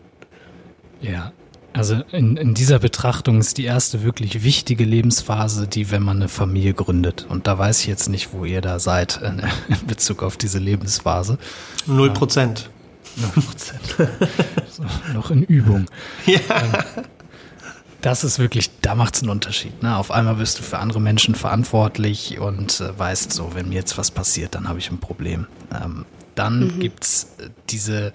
Ja, 1.03 1.33
also 1.73 2.03
in, 2.13 2.37
in 2.37 2.55
dieser 2.55 2.79
Betrachtung 2.79 3.39
ist 3.39 3.59
die 3.59 3.65
erste 3.65 4.03
wirklich 4.03 4.43
wichtige 4.43 4.85
Lebensphase, 4.85 5.67
die, 5.69 5.91
wenn 5.91 6.03
man 6.03 6.17
eine 6.17 6.29
Familie 6.29 6.75
gründet. 6.75 7.27
Und 7.29 7.47
da 7.47 7.59
weiß 7.59 7.81
ich 7.81 7.87
jetzt 7.87 8.09
nicht, 8.09 8.33
wo 8.33 8.45
ihr 8.45 8.61
da 8.61 8.79
seid 8.79 9.21
in, 9.23 9.43
in 9.69 9.87
Bezug 9.87 10.23
auf 10.23 10.37
diese 10.37 10.59
Lebensphase. 10.59 11.39
Null 11.87 12.13
Prozent. 12.13 12.71
Null 13.17 13.45
Prozent. 13.45 13.81
so, 14.71 14.85
noch 15.15 15.31
in 15.31 15.43
Übung. 15.45 15.87
Ja. 16.27 16.41
Ähm, 16.51 16.73
das 18.01 18.25
ist 18.25 18.39
wirklich, 18.39 18.71
da 18.81 18.95
macht 18.95 19.15
es 19.15 19.23
einen 19.23 19.31
Unterschied. 19.31 19.83
Ne? 19.83 19.97
Auf 19.97 20.11
einmal 20.11 20.37
bist 20.37 20.59
du 20.59 20.63
für 20.63 20.79
andere 20.79 21.01
Menschen 21.01 21.35
verantwortlich 21.35 22.39
und 22.39 22.81
äh, 22.81 22.99
weißt 22.99 23.33
so, 23.33 23.55
wenn 23.55 23.69
mir 23.69 23.77
jetzt 23.77 23.99
was 23.99 24.11
passiert, 24.11 24.55
dann 24.55 24.69
habe 24.69 24.79
ich 24.79 24.91
ein 24.91 24.99
Problem. 24.99 25.47
Ähm, 25.73 26.07
dann 26.41 26.75
mhm. 26.75 26.81
gibt's 26.81 27.35
äh, 27.39 27.51
diese 27.69 28.13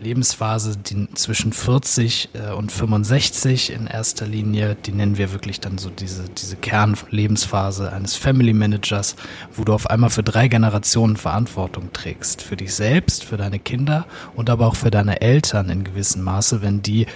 Lebensphase 0.00 0.76
die 0.76 1.08
zwischen 1.14 1.52
40 1.52 2.30
äh, 2.32 2.52
und 2.52 2.72
65 2.72 3.72
in 3.72 3.86
erster 3.86 4.26
Linie, 4.26 4.76
die 4.86 4.90
nennen 4.90 5.18
wir 5.18 5.32
wirklich 5.32 5.60
dann 5.60 5.78
so 5.78 5.88
diese, 5.88 6.24
diese 6.28 6.56
Kernlebensphase 6.56 7.92
eines 7.92 8.16
Family 8.16 8.52
Managers, 8.52 9.14
wo 9.54 9.62
du 9.62 9.72
auf 9.72 9.88
einmal 9.88 10.10
für 10.10 10.24
drei 10.24 10.48
Generationen 10.48 11.16
Verantwortung 11.16 11.92
trägst. 11.92 12.42
Für 12.42 12.56
dich 12.56 12.74
selbst, 12.74 13.24
für 13.24 13.36
deine 13.36 13.60
Kinder 13.60 14.06
und 14.34 14.50
aber 14.50 14.66
auch 14.66 14.76
für 14.76 14.90
deine 14.90 15.20
Eltern 15.20 15.70
in 15.70 15.84
gewissem 15.84 16.22
Maße, 16.22 16.60
wenn 16.60 16.82
die, 16.82 17.02
äh, 17.02 17.06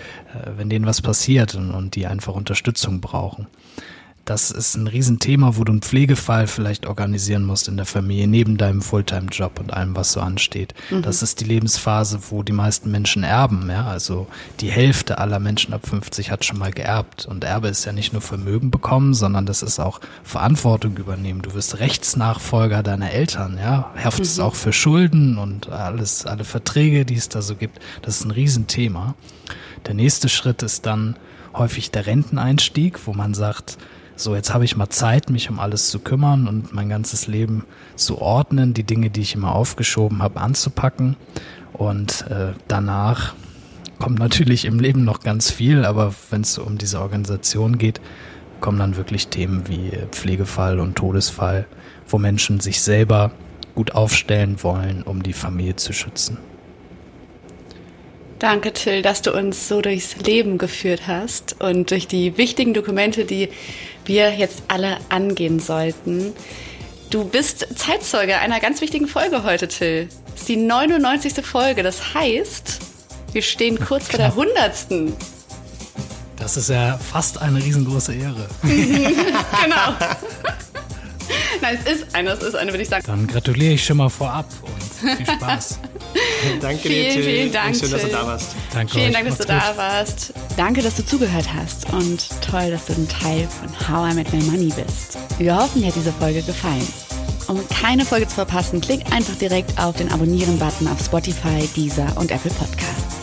wenn 0.57 0.71
denen 0.71 0.87
was 0.87 1.03
passiert 1.03 1.57
und, 1.57 1.73
und 1.73 1.97
die 1.97 2.07
einfach 2.07 2.35
Unterstützung 2.35 3.01
brauchen. 3.01 3.49
Das 4.25 4.53
ist 4.53 4.77
ein 4.77 4.87
Riesenthema, 4.87 5.57
wo 5.57 5.65
du 5.65 5.73
einen 5.73 5.83
Pflegefall 5.83 6.47
vielleicht 6.47 6.87
organisieren 6.87 7.45
musst 7.45 7.67
in 7.67 7.77
der 7.77 7.87
Familie, 7.87 8.29
neben 8.29 8.57
deinem 8.57 8.81
Fulltime-Job 8.81 9.59
und 9.59 9.73
allem, 9.73 9.97
was 9.97 10.13
so 10.13 10.21
ansteht. 10.21 10.75
Mhm. 10.91 11.03
Das 11.03 11.23
ist 11.23 11.41
die 11.41 11.45
Lebensphase, 11.45 12.21
wo 12.31 12.45
die 12.45 12.53
meisten 12.53 12.91
Menschen 12.91 13.25
erben. 13.25 13.69
Ja? 13.69 13.87
Also 13.87 14.29
die 14.61 14.71
Hälfte 14.71 15.19
aller 15.19 15.41
Menschen 15.41 15.75
ab 15.75 15.89
50 15.89 16.31
hat 16.31 16.45
schon 16.45 16.59
mal 16.59 16.71
geerbt. 16.71 17.27
Und 17.27 17.43
Erbe 17.43 17.69
ist 17.69 17.85
ja 17.85 17.93
nicht 17.93 18.13
nur 18.13 18.23
Vermögen 18.23 18.71
bekommen, 18.71 19.13
sondern 19.13 19.45
das 19.45 19.63
ist 19.63 19.81
auch 19.81 20.01
Verantwortung 20.23 20.97
übernehmen. 20.97 21.43
Du 21.43 21.55
wirst 21.55 21.81
Rechtsnachfolger 21.81 22.85
deiner 22.85 23.11
Eltern, 23.11 23.59
ja, 23.59 23.93
haftest 23.97 24.39
mhm. 24.39 24.45
auch 24.45 24.55
für 24.55 24.73
Schulden 24.73 25.37
und 25.37 25.69
alles, 25.69 26.27
alle 26.27 26.45
Verträge, 26.45 27.05
die 27.05 27.17
es 27.17 27.29
da 27.29 27.43
so 27.43 27.57
gibt. 27.57 27.81
Das 28.03 28.19
ist 28.19 28.25
ein 28.25 28.31
Riesenthema. 28.31 29.15
Der 29.87 29.95
nächste 29.95 30.29
Schritt 30.29 30.63
ist 30.63 30.87
dann 30.87 31.17
häufig 31.55 31.91
der 31.91 32.07
Renteneinstieg, 32.07 33.07
wo 33.07 33.13
man 33.13 33.35
sagt, 33.35 33.79
so 34.23 34.35
jetzt 34.35 34.55
habe 34.55 34.65
ich 34.65 34.77
mal 34.77 34.89
Zeit, 34.89 35.31
mich 35.31 35.51
um 35.51 35.59
alles 35.59 35.91
zu 35.91 35.99
kümmern 35.99 36.47
und 36.47 36.73
mein 36.73 36.89
ganzes 36.89 37.27
Leben 37.27 37.65
zu 37.97 38.21
ordnen, 38.21 38.75
die 38.75 38.85
Dinge, 38.85 39.11
die 39.11 39.21
ich 39.21 39.35
immer 39.35 39.55
aufgeschoben 39.55 40.23
habe, 40.23 40.41
anzupacken. 40.41 41.17
Und 41.73 42.27
äh, 42.31 42.53
danach 42.69 43.35
kommt 43.99 44.19
natürlich 44.19 44.65
im 44.65 44.79
Leben 44.79 45.05
noch 45.05 45.21
ganz 45.21 45.51
viel, 45.51 45.85
aber 45.85 46.15
wenn 46.31 46.43
es 46.43 46.59
um 46.59 46.79
diese 46.79 47.01
Organisation 47.01 47.79
geht, 47.79 48.01
kommen 48.61 48.79
dann 48.79 48.97
wirklich 48.97 49.29
Themen 49.29 49.69
wie 49.69 49.91
Pflegefall 50.11 50.81
und 50.81 50.97
Todesfall, 50.97 51.67
wo 52.09 52.19
Menschen 52.19 52.61
sich 52.61 52.81
selber 52.81 53.33
gut 53.75 53.95
aufstellen 53.95 54.63
wollen, 54.63 55.03
um 55.03 55.23
die 55.23 55.33
Familie 55.33 55.77
zu 55.77 55.93
schützen. 55.93 56.39
Danke, 58.43 58.73
Till, 58.73 59.03
dass 59.03 59.23
du 59.23 59.33
uns 59.33 59.69
so 59.69 59.81
durchs 59.81 60.17
Leben 60.17 60.59
geführt 60.59 61.03
hast 61.07 61.61
und 61.61 61.93
durch 61.93 62.09
die 62.09 62.37
wichtigen 62.39 62.75
Dokumente, 62.75 63.25
die 63.25 63.51
wir 64.05 64.35
jetzt 64.35 64.63
alle 64.69 64.99
angehen 65.09 65.61
sollten. 65.61 66.33
Du 67.11 67.25
bist 67.25 67.67
Zeitzeuge 67.77 68.39
einer 68.39 68.61
ganz 68.61 68.81
wichtigen 68.81 69.07
Folge 69.07 69.45
heute, 69.45 69.69
Till. 69.69 70.09
Das 70.33 70.41
ist 70.41 70.49
die 70.49 70.57
99. 70.57 71.45
Folge. 71.45 71.83
Das 71.83 72.15
heißt, 72.15 72.79
wir 73.33 73.43
stehen 73.43 73.79
kurz 73.79 74.09
vor 74.09 74.19
der 74.19 74.29
100. 74.29 75.13
Das 76.37 76.57
ist 76.57 76.71
ja 76.71 76.99
fast 76.99 77.41
eine 77.41 77.63
riesengroße 77.63 78.15
Ehre. 78.15 78.49
genau. 78.63 79.95
Nein, 81.61 81.79
es 81.85 81.93
ist 81.93 82.15
eine, 82.15 82.31
es 82.31 82.43
ist 82.43 82.57
eine, 82.57 82.73
würde 82.73 82.83
ich 82.83 82.89
sagen. 82.89 83.05
Dann 83.07 83.27
gratuliere 83.27 83.75
ich 83.75 83.85
schon 83.85 83.99
mal 83.99 84.09
vorab 84.09 84.47
und 84.63 85.17
viel 85.17 85.27
Spaß. 85.27 85.79
Danke 86.61 86.89
vielen, 86.89 87.05
dir, 87.05 87.13
Till. 87.13 87.23
Vielen 87.23 87.53
Dank, 87.53 87.77
schön, 87.77 87.91
dass 87.91 88.03
du 88.03 88.09
da 88.09 88.27
warst. 88.27 88.49
Danke 88.73 88.93
vielen 88.93 89.07
euch. 89.07 89.13
Dank, 89.13 89.29
dass 89.29 89.39
du 89.39 89.45
da 89.45 89.77
warst. 89.77 90.33
Danke, 90.57 90.83
dass 90.83 90.97
du 90.97 91.07
zugehört 91.07 91.47
hast 91.55 91.93
und 91.93 92.29
toll, 92.41 92.71
dass 92.71 92.87
du 92.87 92.93
ein 92.95 93.09
Teil 93.09 93.49
von 93.49 93.89
How 93.89 94.13
I 94.13 94.15
Met 94.15 94.33
My 94.33 94.43
Money 94.45 94.73
bist. 94.75 95.19
Wir 95.39 95.57
hoffen, 95.57 95.83
dir 95.83 95.89
hat 95.89 95.97
diese 95.97 96.13
Folge 96.13 96.43
gefallen. 96.43 96.87
Um 97.49 97.61
keine 97.69 98.05
Folge 98.05 98.29
zu 98.29 98.37
verpassen, 98.37 98.81
klick 98.81 99.13
einfach 99.13 99.35
direkt 99.37 99.79
auf 99.79 99.97
den 99.97 100.11
Abonnieren-Button 100.11 100.89
auf 100.89 101.05
Spotify, 101.05 101.69
Deezer 101.77 102.07
und 102.17 102.31
Apple 102.31 102.51
Podcasts. 102.53 103.17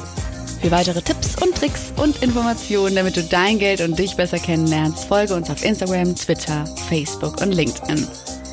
Für 0.61 0.71
weitere 0.71 1.01
Tipps 1.01 1.41
und 1.41 1.55
Tricks 1.55 1.93
und 1.95 2.21
Informationen, 2.21 2.95
damit 2.95 3.15
du 3.15 3.23
dein 3.23 3.59
Geld 3.59 3.79
und 3.79 3.97
dich 3.97 4.15
besser 4.15 4.39
kennenlernst, 4.39 5.05
folge 5.05 5.33
uns 5.33 5.49
auf 5.49 5.63
Instagram, 5.63 6.15
Twitter, 6.15 6.65
Facebook 6.89 7.41
und 7.41 7.53
LinkedIn. 7.53 8.05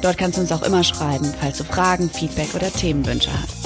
Dort 0.02 0.16
kannst 0.16 0.38
du 0.38 0.42
uns 0.42 0.52
auch 0.52 0.62
immer 0.62 0.84
schreiben, 0.84 1.34
falls 1.40 1.58
du 1.58 1.64
Fragen, 1.64 2.08
Feedback 2.08 2.54
oder 2.54 2.72
Themenwünsche 2.72 3.30
hast. 3.32 3.65